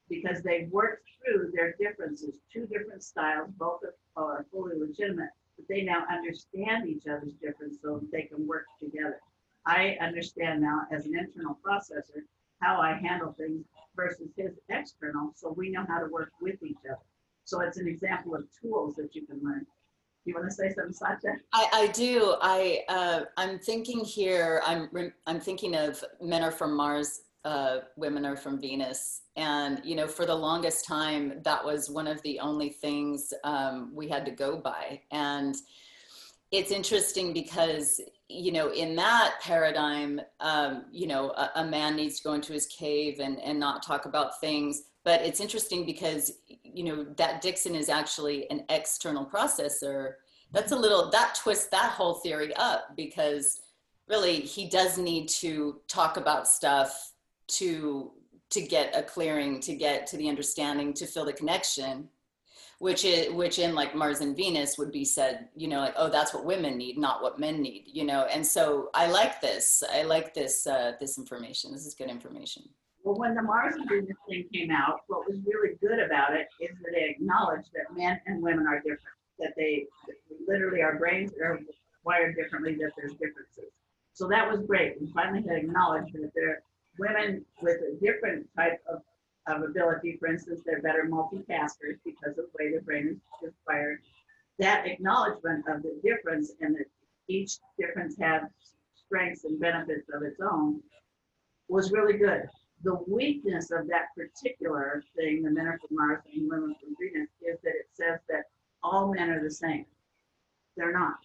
Because 0.08 0.42
they 0.42 0.68
worked 0.70 1.08
through 1.18 1.52
their 1.54 1.74
differences, 1.78 2.36
two 2.52 2.66
different 2.66 3.02
styles, 3.02 3.50
both 3.56 3.80
are- 4.16 4.44
fully 4.52 4.78
legitimate, 4.78 5.30
but 5.56 5.66
they 5.68 5.82
now 5.82 6.04
understand 6.10 6.86
each 6.86 7.06
other's 7.06 7.34
difference 7.34 7.80
so 7.80 8.00
they 8.12 8.22
can 8.22 8.46
work 8.46 8.66
together. 8.78 9.20
I 9.66 9.96
understand 10.00 10.60
now 10.60 10.82
as 10.90 11.06
an 11.06 11.16
internal 11.16 11.58
processor, 11.64 12.22
how 12.60 12.80
I 12.80 12.92
handle 12.94 13.32
things 13.32 13.64
versus 13.96 14.30
his 14.36 14.52
external, 14.68 15.32
so 15.34 15.52
we 15.52 15.70
know 15.70 15.84
how 15.88 16.00
to 16.00 16.06
work 16.06 16.32
with 16.40 16.62
each 16.62 16.84
other. 16.84 17.00
So 17.44 17.60
it's 17.60 17.78
an 17.78 17.88
example 17.88 18.34
of 18.34 18.44
tools 18.60 18.94
that 18.96 19.14
you 19.14 19.26
can 19.26 19.40
learn. 19.42 19.60
Do 20.24 20.30
you 20.30 20.34
want 20.34 20.48
to 20.48 20.54
say 20.54 20.72
something, 20.72 20.92
Satya? 20.92 21.36
I, 21.52 21.68
I 21.72 21.86
do. 21.88 22.36
I 22.40 22.82
uh, 22.88 23.24
I'm 23.36 23.58
thinking 23.58 24.02
here. 24.04 24.62
I'm 24.64 25.12
I'm 25.26 25.38
thinking 25.40 25.74
of 25.76 26.02
men 26.22 26.42
are 26.42 26.50
from 26.50 26.74
Mars, 26.74 27.22
uh, 27.44 27.78
women 27.96 28.24
are 28.24 28.36
from 28.36 28.60
Venus, 28.60 29.22
and 29.36 29.80
you 29.84 29.96
know, 29.96 30.06
for 30.06 30.26
the 30.26 30.34
longest 30.34 30.86
time, 30.86 31.40
that 31.44 31.64
was 31.64 31.90
one 31.90 32.06
of 32.06 32.22
the 32.22 32.40
only 32.40 32.70
things 32.70 33.32
um, 33.44 33.92
we 33.94 34.08
had 34.08 34.24
to 34.24 34.30
go 34.30 34.56
by. 34.56 35.00
And 35.10 35.54
it's 36.50 36.70
interesting 36.70 37.32
because 37.32 38.00
you 38.28 38.52
know, 38.52 38.72
in 38.72 38.96
that 38.96 39.34
paradigm, 39.42 40.20
um, 40.40 40.86
you 40.90 41.06
know, 41.06 41.30
a, 41.30 41.50
a 41.56 41.64
man 41.64 41.94
needs 41.94 42.18
to 42.18 42.24
go 42.24 42.32
into 42.32 42.52
his 42.52 42.66
cave 42.66 43.20
and 43.20 43.40
and 43.40 43.58
not 43.58 43.82
talk 43.82 44.06
about 44.06 44.40
things. 44.40 44.84
But 45.04 45.20
it's 45.20 45.40
interesting 45.40 45.84
because 45.84 46.32
you 46.62 46.84
know 46.84 47.04
that 47.18 47.42
Dixon 47.42 47.74
is 47.74 47.88
actually 47.88 48.50
an 48.50 48.64
external 48.70 49.26
processor 49.26 50.14
that's 50.54 50.72
a 50.72 50.76
little 50.76 51.10
that 51.10 51.34
twists 51.34 51.66
that 51.66 51.90
whole 51.90 52.14
theory 52.14 52.54
up 52.56 52.96
because 52.96 53.60
really 54.08 54.40
he 54.40 54.68
does 54.68 54.96
need 54.96 55.28
to 55.28 55.80
talk 55.88 56.16
about 56.16 56.46
stuff 56.46 57.12
to 57.48 58.12
to 58.50 58.60
get 58.60 58.96
a 58.96 59.02
clearing 59.02 59.60
to 59.60 59.74
get 59.74 60.06
to 60.06 60.16
the 60.16 60.28
understanding 60.28 60.92
to 60.94 61.06
feel 61.06 61.24
the 61.24 61.32
connection 61.32 62.08
which 62.78 63.04
is 63.04 63.32
which 63.32 63.58
in 63.58 63.74
like 63.74 63.94
mars 63.94 64.20
and 64.20 64.36
venus 64.36 64.76
would 64.78 64.92
be 64.92 65.04
said 65.04 65.48
you 65.54 65.68
know 65.68 65.78
like 65.80 65.94
oh 65.96 66.08
that's 66.08 66.34
what 66.34 66.44
women 66.44 66.76
need 66.76 66.98
not 66.98 67.22
what 67.22 67.38
men 67.38 67.60
need 67.60 67.84
you 67.86 68.04
know 68.04 68.26
and 68.32 68.46
so 68.46 68.90
i 68.94 69.06
like 69.06 69.40
this 69.40 69.82
i 69.92 70.02
like 70.02 70.34
this 70.34 70.66
uh, 70.66 70.92
this 71.00 71.18
information 71.18 71.72
this 71.72 71.86
is 71.86 71.94
good 71.94 72.10
information 72.10 72.62
Well, 73.04 73.18
when 73.18 73.34
the 73.34 73.42
Mars 73.42 73.74
and 73.76 73.86
Venus 73.86 74.16
thing 74.26 74.48
came 74.50 74.70
out, 74.70 75.00
what 75.08 75.28
was 75.28 75.36
really 75.44 75.76
good 75.86 76.00
about 76.00 76.32
it 76.32 76.46
is 76.58 76.70
that 76.82 76.92
they 76.96 77.10
acknowledged 77.10 77.68
that 77.76 77.94
men 77.94 78.18
and 78.26 78.42
women 78.42 78.66
are 78.66 78.78
different, 78.78 79.18
that 79.38 79.52
they 79.58 79.72
literally 80.48 80.80
our 80.80 80.96
brains 80.98 81.32
are 81.44 81.60
wired 82.02 82.34
differently, 82.34 82.74
that 82.76 82.92
there's 82.96 83.12
differences. 83.12 83.70
So 84.14 84.26
that 84.28 84.50
was 84.50 84.60
great. 84.66 84.90
We 85.00 85.12
finally 85.12 85.42
had 85.46 85.58
acknowledged 85.58 86.14
that 86.14 86.32
there 86.34 86.62
women 86.98 87.44
with 87.62 87.78
a 87.80 87.98
different 88.00 88.46
type 88.56 88.82
of, 88.88 89.00
of 89.46 89.62
ability, 89.68 90.16
for 90.18 90.28
instance, 90.28 90.60
they're 90.64 90.82
better 90.82 91.08
multitaskers 91.08 91.98
because 92.04 92.38
of 92.38 92.46
the 92.46 92.50
way 92.58 92.74
the 92.74 92.82
brain 92.82 93.08
is 93.08 93.48
is 93.48 93.54
wired. 93.66 94.00
That 94.58 94.86
acknowledgement 94.86 95.64
of 95.68 95.82
the 95.82 96.00
difference 96.02 96.52
and 96.60 96.74
that 96.76 96.86
each 97.28 97.58
difference 97.78 98.16
has 98.20 98.42
strengths 98.94 99.44
and 99.44 99.60
benefits 99.60 100.08
of 100.14 100.22
its 100.22 100.40
own 100.40 100.80
was 101.68 101.92
really 101.92 102.18
good 102.18 102.48
the 102.84 102.98
weakness 103.08 103.70
of 103.70 103.88
that 103.88 104.08
particular 104.14 105.02
thing, 105.16 105.42
the 105.42 105.50
men 105.50 105.66
are 105.66 105.78
from 105.78 105.96
Mars 105.96 106.20
and 106.32 106.48
women 106.48 106.76
from 106.78 106.94
Venus, 107.00 107.30
is 107.40 107.58
that 107.64 107.70
it 107.70 107.88
says 107.92 108.20
that 108.28 108.44
all 108.82 109.12
men 109.12 109.30
are 109.30 109.42
the 109.42 109.50
same. 109.50 109.86
They're 110.76 110.92
not. 110.92 111.16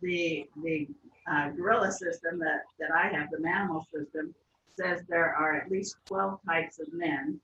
The 0.00 0.48
the 0.62 0.88
uh, 1.30 1.50
gorilla 1.50 1.92
system 1.92 2.38
that, 2.38 2.62
that 2.78 2.90
I 2.90 3.08
have, 3.08 3.30
the 3.30 3.38
manimal 3.38 3.84
system, 3.94 4.34
says 4.78 5.02
there 5.08 5.34
are 5.34 5.54
at 5.54 5.70
least 5.70 5.96
12 6.06 6.40
types 6.46 6.78
of 6.78 6.92
men, 6.92 7.40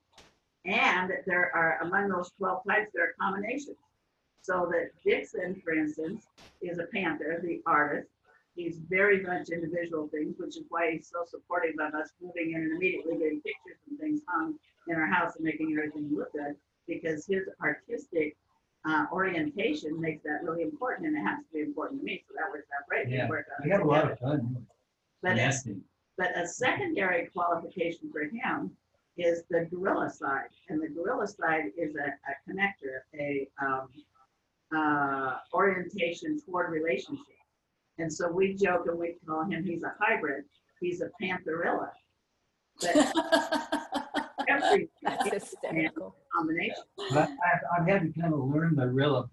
and 0.65 1.11
there 1.25 1.51
are 1.55 1.79
among 1.81 2.09
those 2.09 2.31
12 2.37 2.63
types 2.67 2.91
there 2.93 3.05
are 3.05 3.15
combinations. 3.19 3.77
So 4.41 4.71
that 4.71 4.89
Dixon, 5.05 5.61
for 5.63 5.73
instance, 5.73 6.25
is 6.61 6.79
a 6.79 6.85
panther, 6.93 7.39
the 7.43 7.61
artist, 7.65 8.09
He's 8.55 8.77
very 8.89 9.21
much 9.23 9.49
into 9.49 9.69
visual 9.69 10.07
things, 10.09 10.35
which 10.37 10.57
is 10.57 10.63
why 10.69 10.91
he's 10.91 11.09
so 11.09 11.23
supportive 11.25 11.75
of 11.79 11.93
us 11.93 12.09
moving 12.21 12.51
in 12.51 12.61
and 12.61 12.71
immediately 12.73 13.13
getting 13.13 13.41
pictures 13.41 13.79
and 13.89 13.97
things 13.99 14.21
hung 14.27 14.55
in 14.87 14.95
our 14.95 15.07
house 15.07 15.35
and 15.35 15.45
making 15.45 15.71
everything 15.77 16.09
look 16.13 16.33
good. 16.33 16.55
Because 16.87 17.25
his 17.25 17.47
artistic 17.61 18.35
uh, 18.85 19.05
orientation 19.11 19.99
makes 20.01 20.23
that 20.23 20.43
really 20.43 20.63
important, 20.63 21.07
and 21.07 21.15
it 21.15 21.21
has 21.21 21.39
to 21.39 21.53
be 21.53 21.61
important 21.61 22.01
to 22.01 22.05
me. 22.05 22.23
So 22.27 22.33
that 22.37 22.51
works 22.51 22.67
out 22.77 22.87
great. 22.89 23.07
We 23.07 23.13
Yeah, 23.13 23.29
work 23.29 23.45
We 23.63 23.69
have 23.69 23.81
a 23.81 23.87
lot 23.87 24.11
of 24.11 24.19
fun. 24.19 24.67
But 25.21 25.35
Nesting. 25.35 25.81
But 26.21 26.37
a 26.37 26.47
secondary 26.47 27.25
qualification 27.33 28.11
for 28.11 28.21
him 28.21 28.69
is 29.17 29.43
the 29.49 29.67
gorilla 29.71 30.07
side, 30.07 30.49
and 30.69 30.79
the 30.79 30.87
gorilla 30.87 31.27
side 31.27 31.71
is 31.75 31.95
a, 31.95 32.09
a 32.09 32.33
connector, 32.47 32.99
a 33.19 33.49
um, 33.59 33.87
uh, 34.75 35.37
orientation 35.51 36.39
toward 36.45 36.71
relationships. 36.71 37.25
And 37.97 38.13
so 38.13 38.29
we 38.31 38.53
joke 38.53 38.85
and 38.85 38.99
we 38.99 39.15
call 39.27 39.45
him, 39.45 39.63
he's 39.63 39.81
a 39.81 39.95
hybrid. 39.99 40.43
He's 40.79 41.01
a 41.01 41.09
pantherilla. 41.19 41.89
Every 44.47 44.89
That's 45.01 45.27
hysterical. 45.27 46.15
combination, 46.35 46.83
I've, 47.13 47.29
I've 47.79 47.87
had 47.87 48.01
to 48.03 48.21
kind 48.21 48.33
of 48.33 48.41
learn 48.41 48.75
the 48.75 48.85
gorilla 48.85 49.27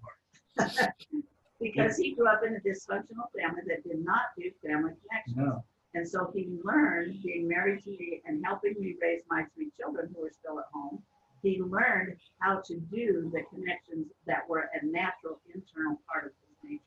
part. 0.56 0.72
because 1.60 1.98
he 1.98 2.14
grew 2.14 2.28
up 2.28 2.40
in 2.46 2.56
a 2.56 2.60
dysfunctional 2.60 3.28
family 3.38 3.62
that 3.66 3.86
did 3.86 4.02
not 4.02 4.22
do 4.38 4.50
family 4.66 4.92
connections. 5.02 5.36
No, 5.36 5.64
And 5.98 6.08
so 6.08 6.30
he 6.32 6.48
learned, 6.62 7.24
being 7.24 7.48
married 7.48 7.82
to 7.82 7.90
me 7.90 8.22
and 8.24 8.40
helping 8.46 8.76
me 8.78 8.94
raise 9.02 9.22
my 9.28 9.46
three 9.52 9.72
children 9.80 10.14
who 10.14 10.24
are 10.26 10.30
still 10.30 10.60
at 10.60 10.66
home, 10.72 11.02
he 11.42 11.60
learned 11.60 12.16
how 12.38 12.62
to 12.66 12.76
do 12.78 13.28
the 13.34 13.42
connections 13.50 14.06
that 14.24 14.48
were 14.48 14.70
a 14.80 14.86
natural 14.86 15.40
internal 15.52 16.00
part 16.10 16.26
of 16.26 16.30
his 16.46 16.70
nature. 16.70 16.82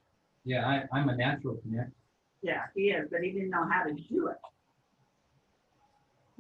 yeah, 0.46 0.66
I, 0.66 0.98
I'm 0.98 1.10
a 1.10 1.16
natural 1.18 1.56
connector. 1.56 1.92
Yeah, 2.42 2.62
he 2.74 2.92
is, 2.92 3.10
but 3.12 3.22
he 3.22 3.32
didn't 3.34 3.50
know 3.50 3.68
how 3.70 3.84
to 3.84 3.94
do 3.94 4.30
it. 4.30 4.38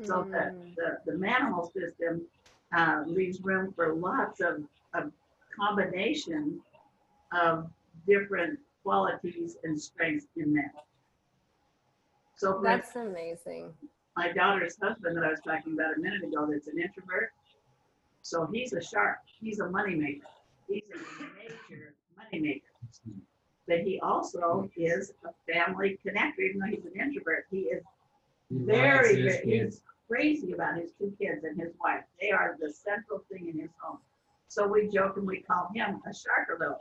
So 0.01 0.25
the, 0.31 0.53
Mm. 0.53 0.75
the, 0.77 1.11
the 1.11 1.17
manimal 1.17 1.69
system 1.73 2.25
uh, 2.73 3.03
leaves 3.05 3.41
room 3.41 3.73
for 3.73 3.95
lots 3.95 4.39
of, 4.39 4.63
of 4.93 5.11
combination 5.59 6.61
of 7.33 7.69
different 8.07 8.59
qualities 8.81 9.57
and 9.65 9.79
strengths 9.79 10.27
in 10.37 10.53
men. 10.53 10.71
So 12.41 12.53
for 12.55 12.63
That's 12.63 12.95
amazing. 12.95 13.71
my 14.17 14.31
daughter's 14.31 14.75
husband 14.81 15.15
that 15.15 15.23
I 15.23 15.29
was 15.29 15.41
talking 15.41 15.73
about 15.73 15.95
a 15.95 15.99
minute 15.99 16.23
ago 16.23 16.47
that's 16.51 16.65
an 16.65 16.79
introvert. 16.79 17.29
So 18.23 18.47
he's 18.51 18.73
a 18.73 18.81
shark. 18.81 19.19
He's 19.39 19.59
a 19.59 19.65
moneymaker. 19.65 20.21
He's 20.67 20.81
a 20.91 21.23
major 21.37 21.93
moneymaker. 22.17 22.61
But 23.67 23.81
he 23.81 23.99
also 23.99 24.67
is 24.75 25.13
a 25.23 25.53
family 25.53 25.99
connector, 26.03 26.39
even 26.39 26.61
though 26.61 26.65
he's 26.65 26.83
an 26.83 26.99
introvert. 26.99 27.45
He 27.51 27.59
is 27.75 27.83
He 28.49 28.57
very, 28.57 29.21
his 29.21 29.35
very 29.35 29.45
kids. 29.45 29.75
he's 29.75 29.83
crazy 30.09 30.53
about 30.53 30.79
his 30.79 30.93
two 30.97 31.13
kids 31.21 31.43
and 31.43 31.61
his 31.61 31.73
wife. 31.79 32.05
They 32.19 32.31
are 32.31 32.57
the 32.59 32.73
central 32.73 33.23
thing 33.31 33.49
in 33.49 33.59
his 33.59 33.69
home. 33.79 33.99
So 34.47 34.67
we 34.67 34.87
joke 34.87 35.15
and 35.17 35.27
we 35.27 35.41
call 35.43 35.69
him 35.75 36.01
a 36.07 36.09
sharkerville 36.09 36.79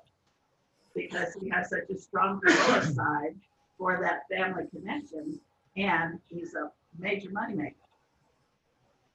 because 0.94 1.34
he 1.34 1.50
has 1.50 1.68
such 1.68 1.90
a 1.90 1.98
strong 1.98 2.40
gorilla 2.40 2.82
side 2.82 3.34
for 3.76 3.98
that 4.02 4.22
family 4.34 4.64
connection, 4.74 5.38
and 5.80 6.18
he's 6.28 6.54
a 6.54 6.70
major 6.98 7.30
moneymaker. 7.30 7.74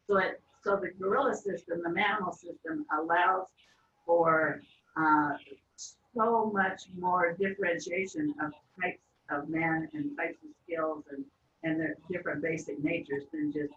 So 0.08 0.18
it, 0.18 0.42
so 0.64 0.76
the 0.78 0.90
gorilla 1.00 1.36
system, 1.36 1.82
the 1.84 1.90
manimal 1.90 2.34
system 2.34 2.86
allows 2.98 3.48
for 4.06 4.62
uh, 4.98 5.34
so 6.16 6.52
much 6.54 6.84
more 6.98 7.36
differentiation 7.40 8.34
of 8.42 8.52
types 8.82 9.00
of 9.30 9.50
men 9.50 9.90
and 9.94 10.16
types 10.18 10.38
of 10.44 10.50
skills 10.64 11.04
and, 11.12 11.24
and 11.64 11.80
their 11.80 11.96
different 12.12 12.42
basic 12.42 12.84
natures 12.84 13.24
than 13.32 13.52
just 13.52 13.74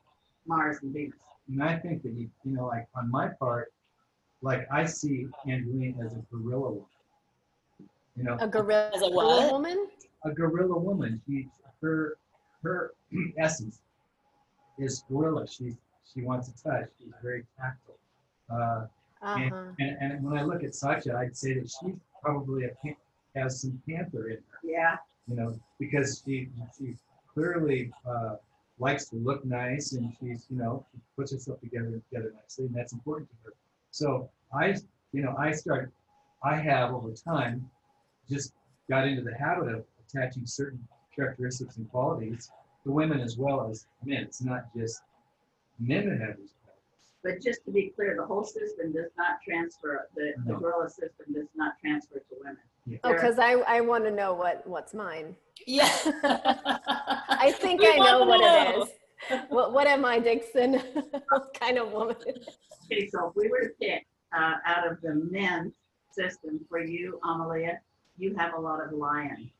Mars 0.46 0.78
and 0.82 0.92
Venus. 0.92 1.18
And 1.50 1.62
I 1.62 1.76
think 1.78 2.02
that, 2.02 2.12
you, 2.12 2.28
you 2.44 2.54
know, 2.54 2.66
like 2.66 2.86
on 2.94 3.10
my 3.10 3.28
part, 3.28 3.72
like 4.42 4.66
I 4.70 4.84
see 4.84 5.26
Angeline 5.46 5.96
as 6.04 6.12
a 6.14 6.22
gorilla 6.30 6.70
woman. 6.70 6.84
You 8.16 8.24
know, 8.24 8.36
A 8.40 8.48
gorilla 8.48 8.90
As 8.94 9.02
a 9.02 9.08
what? 9.10 9.52
woman? 9.52 9.88
a 10.24 10.30
gorilla 10.32 10.78
woman. 10.78 11.20
She, 11.26 11.48
her, 11.80 12.16
her 12.68 12.92
essence 13.38 13.80
is 14.78 15.04
gorilla. 15.10 15.46
She's, 15.46 15.76
she 16.12 16.22
wants 16.22 16.48
to 16.48 16.62
touch. 16.62 16.88
She's 16.98 17.12
very 17.22 17.44
tactile. 17.58 17.98
Uh, 18.50 18.86
Uh-huh. 19.20 19.40
And, 19.42 19.52
and, 19.80 20.12
and 20.12 20.24
when 20.24 20.38
I 20.38 20.42
look 20.50 20.62
at 20.62 20.74
Satya, 20.74 21.16
I'd 21.20 21.36
say 21.36 21.54
that 21.58 21.68
she 21.68 21.86
probably 22.22 22.60
a, 22.66 22.70
has 23.34 23.60
some 23.62 23.74
panther 23.88 24.28
in 24.28 24.38
her, 24.50 24.58
Yeah, 24.62 24.96
you 25.28 25.34
know, 25.38 25.48
because 25.82 26.22
she 26.24 26.48
she 26.76 26.94
clearly 27.34 27.80
uh, 28.12 28.36
likes 28.78 29.04
to 29.10 29.16
look 29.28 29.40
nice 29.44 29.86
and 29.96 30.04
she's 30.20 30.46
you 30.50 30.56
know 30.62 30.72
she 30.92 30.98
puts 31.16 31.32
herself 31.32 31.58
together 31.66 31.90
together 32.06 32.30
nicely 32.40 32.66
and 32.66 32.74
that's 32.78 32.92
important 32.98 33.28
to 33.30 33.36
her. 33.44 33.52
So 33.90 34.30
I 34.62 34.64
you 35.14 35.22
know 35.24 35.34
I 35.36 35.48
start 35.62 35.90
I 36.52 36.54
have 36.70 36.88
over 36.98 37.12
time 37.12 37.54
just 38.32 38.52
got 38.92 39.02
into 39.08 39.22
the 39.30 39.34
habit 39.44 39.66
of 39.74 39.80
attaching 40.02 40.46
certain 40.46 40.80
characteristics 41.14 41.76
and 41.78 41.86
qualities 41.90 42.50
to 42.88 42.92
women 42.92 43.20
as 43.20 43.36
well 43.36 43.68
as 43.70 43.86
men. 44.02 44.22
It's 44.22 44.40
not 44.42 44.74
just 44.74 45.02
men 45.78 46.08
that 46.08 46.26
have 46.26 46.38
these 46.38 46.54
qualities. 46.64 47.12
but 47.22 47.42
just 47.42 47.62
to 47.66 47.70
be 47.70 47.92
clear, 47.94 48.16
the 48.18 48.24
whole 48.24 48.44
system 48.44 48.92
does 48.92 49.10
not 49.18 49.36
transfer, 49.46 50.08
the, 50.16 50.32
the 50.46 50.52
No. 50.54 50.58
gorilla 50.58 50.88
system 50.88 51.34
does 51.34 51.48
not 51.54 51.74
transfer 51.78 52.18
to 52.18 52.34
women. 52.40 52.56
Oh, 53.04 53.12
because 53.12 53.38
I, 53.38 53.52
I 53.76 53.82
want 53.82 54.04
to 54.04 54.10
know 54.10 54.32
what, 54.32 54.66
what's 54.66 54.94
mine. 54.94 55.36
Yeah. 55.66 55.84
I 56.24 57.52
think 57.60 57.82
We 57.82 57.92
I 57.92 57.96
know 57.98 58.20
wanna 58.20 58.30
what 58.30 58.40
know. 58.40 58.80
it 58.80 58.88
is. 58.88 59.40
What, 59.50 59.74
what 59.74 59.86
am 59.86 60.06
I, 60.06 60.18
Dixon? 60.18 60.80
what 61.28 61.52
kind 61.60 61.76
of 61.76 61.92
woman? 61.92 62.16
Okay, 62.86 63.06
so 63.08 63.28
if 63.28 63.36
we 63.36 63.48
were 63.50 63.60
to 63.60 63.70
pick 63.78 64.06
uh, 64.34 64.54
out 64.64 64.90
of 64.90 64.98
the 65.02 65.14
men 65.30 65.72
system 66.12 66.58
for 66.70 66.78
you, 66.82 67.20
Amalia, 67.22 67.80
you 68.16 68.34
have 68.36 68.54
a 68.54 68.58
lot 68.60 68.82
of 68.82 68.92
lion. 68.92 69.50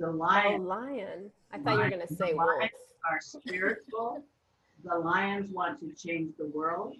The 0.00 0.06
Oh, 0.06 0.10
lion 0.12 0.64
lion. 0.66 1.30
I 1.54 1.58
thought 1.58 1.74
you 1.74 1.78
were 1.84 1.90
going 1.90 2.06
to 2.06 2.14
say 2.14 2.30
The 2.32 2.36
wolf. 2.36 2.48
lions 2.58 2.72
are 3.10 3.20
spiritual. 3.20 4.24
The 4.84 4.98
lions 4.98 5.50
want 5.50 5.78
to 5.80 5.92
change 5.94 6.34
the 6.36 6.46
world. 6.46 6.96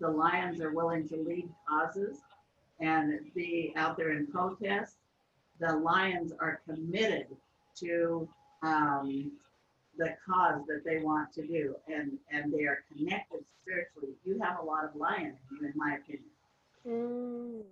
The 0.00 0.08
lions 0.08 0.60
are 0.62 0.72
willing 0.72 1.06
to 1.10 1.16
lead 1.16 1.48
causes 1.68 2.18
and 2.80 3.20
be 3.34 3.74
out 3.76 3.98
there 3.98 4.12
in 4.12 4.26
protest. 4.26 4.96
The 5.60 5.76
lions 5.76 6.32
are 6.40 6.62
committed 6.66 7.26
to 7.80 8.26
um, 8.62 9.32
the 9.98 10.16
cause 10.26 10.62
that 10.66 10.82
they 10.86 10.98
want 11.00 11.32
to 11.34 11.46
do, 11.46 11.76
and 11.86 12.12
and 12.32 12.50
they 12.50 12.64
are 12.64 12.78
connected 12.96 13.40
spiritually. 13.60 14.14
You 14.24 14.40
have 14.40 14.58
a 14.60 14.64
lot 14.64 14.84
of 14.86 14.96
lions, 14.96 15.36
in 15.50 15.58
you, 15.60 15.66
in 15.66 15.72
my 15.76 15.96
opinion. 15.96 16.24
Mm. 16.88 17.62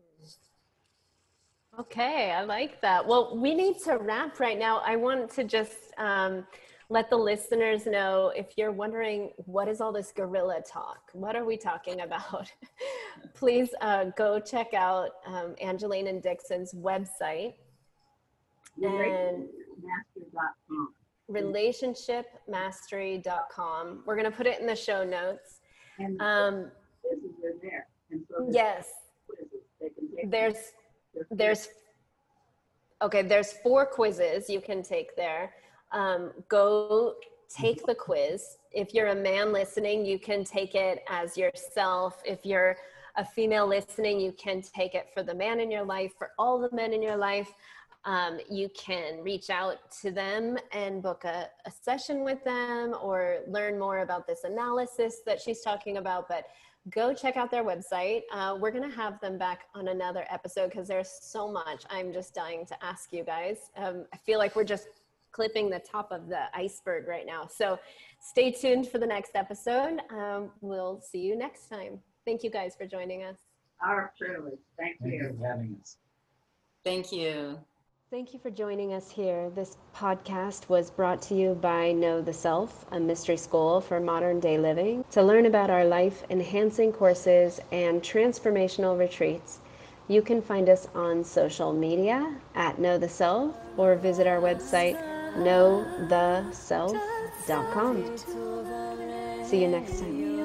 Okay, 1.79 2.33
I 2.33 2.43
like 2.43 2.81
that. 2.81 3.07
Well, 3.07 3.37
we 3.37 3.55
need 3.55 3.79
to 3.85 3.99
wrap 3.99 4.41
right 4.41 4.59
now. 4.59 4.83
I 4.85 4.97
want 4.97 5.31
to 5.33 5.45
just 5.45 5.77
um, 5.97 6.45
let 6.91 7.09
the 7.09 7.17
listeners 7.17 7.87
know 7.87 8.33
if 8.35 8.47
you're 8.57 8.73
wondering 8.73 9.31
what 9.37 9.69
is 9.69 9.81
all 9.81 9.93
this 9.93 10.11
gorilla 10.11 10.61
talk? 10.61 10.99
What 11.13 11.37
are 11.37 11.45
we 11.45 11.57
talking 11.57 12.01
about? 12.01 12.51
Please 13.35 13.69
uh, 13.81 14.07
go 14.17 14.41
check 14.41 14.75
out 14.75 15.11
um, 15.25 15.55
Angeline 15.61 16.09
and 16.09 16.21
Dixon's 16.21 16.75
website, 16.75 17.55
And- 18.83 19.47
relationshipmastery.com. 21.31 24.03
We're 24.05 24.17
going 24.17 24.31
to 24.31 24.37
put 24.37 24.47
it 24.49 24.59
in 24.61 24.67
the 24.67 24.75
show 24.75 25.05
notes. 25.05 25.61
Um, 26.19 26.73
quizzes 27.03 27.31
are 27.45 27.55
there. 27.63 27.87
And 28.11 28.23
so 28.29 28.35
there's 28.41 28.55
yes, 28.55 28.89
quizzes 29.29 29.47
they 29.81 29.91
can 29.91 30.09
take. 30.17 30.31
there's 30.31 30.57
there's 31.31 31.69
okay 33.03 33.23
there's 33.23 33.53
four 33.53 33.87
quizzes 33.87 34.49
you 34.49 34.61
can 34.61 34.83
take 34.83 35.17
there. 35.17 35.55
Um, 35.93 36.33
go 36.49 37.15
take 37.49 37.87
the 37.87 37.95
quiz. 37.95 38.59
If 38.73 38.93
you're 38.93 39.09
a 39.09 39.15
man 39.15 39.53
listening 39.53 40.05
you 40.05 40.19
can 40.19 40.45
take 40.45 40.75
it 40.75 41.05
as 41.09 41.37
yourself. 41.37 42.23
If 42.25 42.45
you're 42.45 42.77
a 43.17 43.25
female 43.25 43.67
listening 43.67 44.21
you 44.21 44.33
can 44.33 44.63
take 44.63 44.95
it 44.95 45.09
for 45.15 45.23
the 45.23 45.35
man 45.35 45.61
in 45.61 45.71
your 45.71 45.85
life 45.85 46.13
for 46.19 46.31
all 46.39 46.59
the 46.59 46.75
men 46.75 46.93
in 46.93 47.03
your 47.03 47.17
life. 47.17 47.53
Um, 48.05 48.39
you 48.49 48.71
can 48.71 49.23
reach 49.23 49.51
out 49.51 49.91
to 50.01 50.11
them 50.11 50.57
and 50.73 51.03
book 51.03 51.25
a, 51.25 51.49
a 51.67 51.71
session 51.71 52.25
with 52.25 52.43
them 52.45 52.95
or 53.03 53.41
learn 53.49 53.79
more 53.79 53.99
about 53.99 54.27
this 54.27 54.45
analysis 54.45 55.21
that 55.27 55.41
she's 55.41 55.61
talking 55.61 55.99
about. 55.99 56.29
But 56.29 56.47
go 56.91 57.13
check 57.13 57.37
out 57.37 57.51
their 57.51 57.65
website. 57.65 58.23
Uh, 58.33 58.57
we're 58.59 58.71
going 58.71 58.89
to 58.89 58.97
have 58.97 59.21
them 59.21 59.39
back 59.39 59.67
on 59.75 59.89
another 59.89 60.25
episode 60.31 60.71
because 60.71 60.89
there's 60.89 61.11
so 61.21 61.51
much 61.51 61.85
I'm 61.91 62.13
just 62.13 62.35
dying 62.35 62.65
to 62.67 62.85
ask 62.85 63.13
you 63.13 63.25
guys. 63.25 63.71
Um, 63.77 64.07
I 64.13 64.17
feel 64.19 64.39
like 64.39 64.57
we're 64.57 64.65
just 64.65 64.89
clipping 65.33 65.71
the 65.71 65.79
top 65.79 66.11
of 66.11 66.29
the 66.29 66.45
iceberg 66.55 67.07
right 67.07 67.27
now. 67.27 67.47
So 67.47 67.79
stay 68.21 68.51
tuned 68.51 68.89
for 68.89 68.99
the 68.99 69.07
next 69.07 69.33
episode. 69.35 70.01
Um, 70.11 70.51
we'll 70.61 71.01
see 71.01 71.21
you 71.21 71.37
next 71.37 71.69
time. 71.69 72.01
Thank 72.25 72.43
you 72.43 72.51
guys 72.51 72.75
for 72.77 72.87
joining 72.87 73.23
us. 73.25 73.37
Our 73.81 74.13
privilege. 74.19 74.59
Thank 74.77 74.99
Thank 75.01 75.15
you 75.15 75.23
you. 75.23 75.37
for 75.39 75.47
having 75.47 75.77
us. 75.81 75.97
Thank 76.85 77.13
you. 77.13 77.59
Thank 78.11 78.33
you 78.33 78.41
for 78.41 78.49
joining 78.49 78.95
us 78.95 79.11
here. 79.11 79.51
This 79.51 79.77
podcast 79.95 80.71
was 80.71 80.91
brought 80.91 81.21
to 81.23 81.35
you 81.35 81.53
by 81.53 81.91
Know 81.93 82.23
the 82.23 82.33
Self, 82.33 82.87
a 82.91 82.99
mystery 82.99 83.37
school 83.37 83.83
for 83.83 84.01
modern 84.01 84.41
day 84.41 84.57
living. 84.57 85.05
To 85.11 85.23
learn 85.23 85.45
about 85.45 85.69
our 85.69 85.85
life 85.85 86.25
enhancing 86.31 86.91
courses 86.91 87.61
and 87.71 88.01
transformational 88.01 88.99
retreats, 88.99 89.59
you 90.09 90.23
can 90.23 90.41
find 90.41 90.71
us 90.71 90.89
on 90.95 91.23
social 91.23 91.75
media 91.75 92.35
at 92.55 92.79
Know 92.79 92.97
the 92.97 93.11
Self 93.11 93.55
or 93.77 93.95
visit 93.97 94.27
our 94.27 94.41
website 94.41 94.97
knowtheself.com. 95.37 98.17
See 99.45 99.61
you 99.61 99.69
next 99.69 100.01
time. 100.01 100.39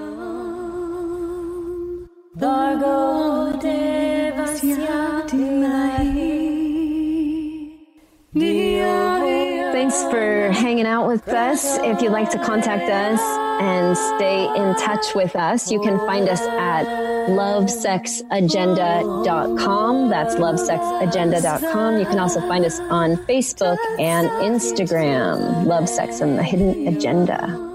Thanks 9.73 10.01
for 10.03 10.51
hanging 10.51 10.87
out 10.87 11.07
with 11.07 11.27
us. 11.27 11.77
If 11.79 12.01
you'd 12.01 12.11
like 12.11 12.29
to 12.31 12.39
contact 12.39 12.89
us 12.89 13.19
and 13.61 13.95
stay 13.95 14.45
in 14.45 14.73
touch 14.75 15.13
with 15.13 15.35
us, 15.35 15.69
you 15.71 15.79
can 15.81 15.99
find 15.99 16.27
us 16.27 16.41
at 16.41 16.87
lovesexagenda.com. 17.29 20.09
That's 20.09 20.33
lovesexagenda.com. 20.35 21.99
You 21.99 22.05
can 22.05 22.19
also 22.19 22.41
find 22.41 22.65
us 22.65 22.79
on 22.79 23.15
Facebook 23.17 23.77
and 23.99 24.29
Instagram, 24.29 25.65
Love, 25.65 25.87
Sex, 25.87 26.19
and 26.19 26.37
the 26.37 26.43
Hidden 26.43 26.87
Agenda. 26.87 27.71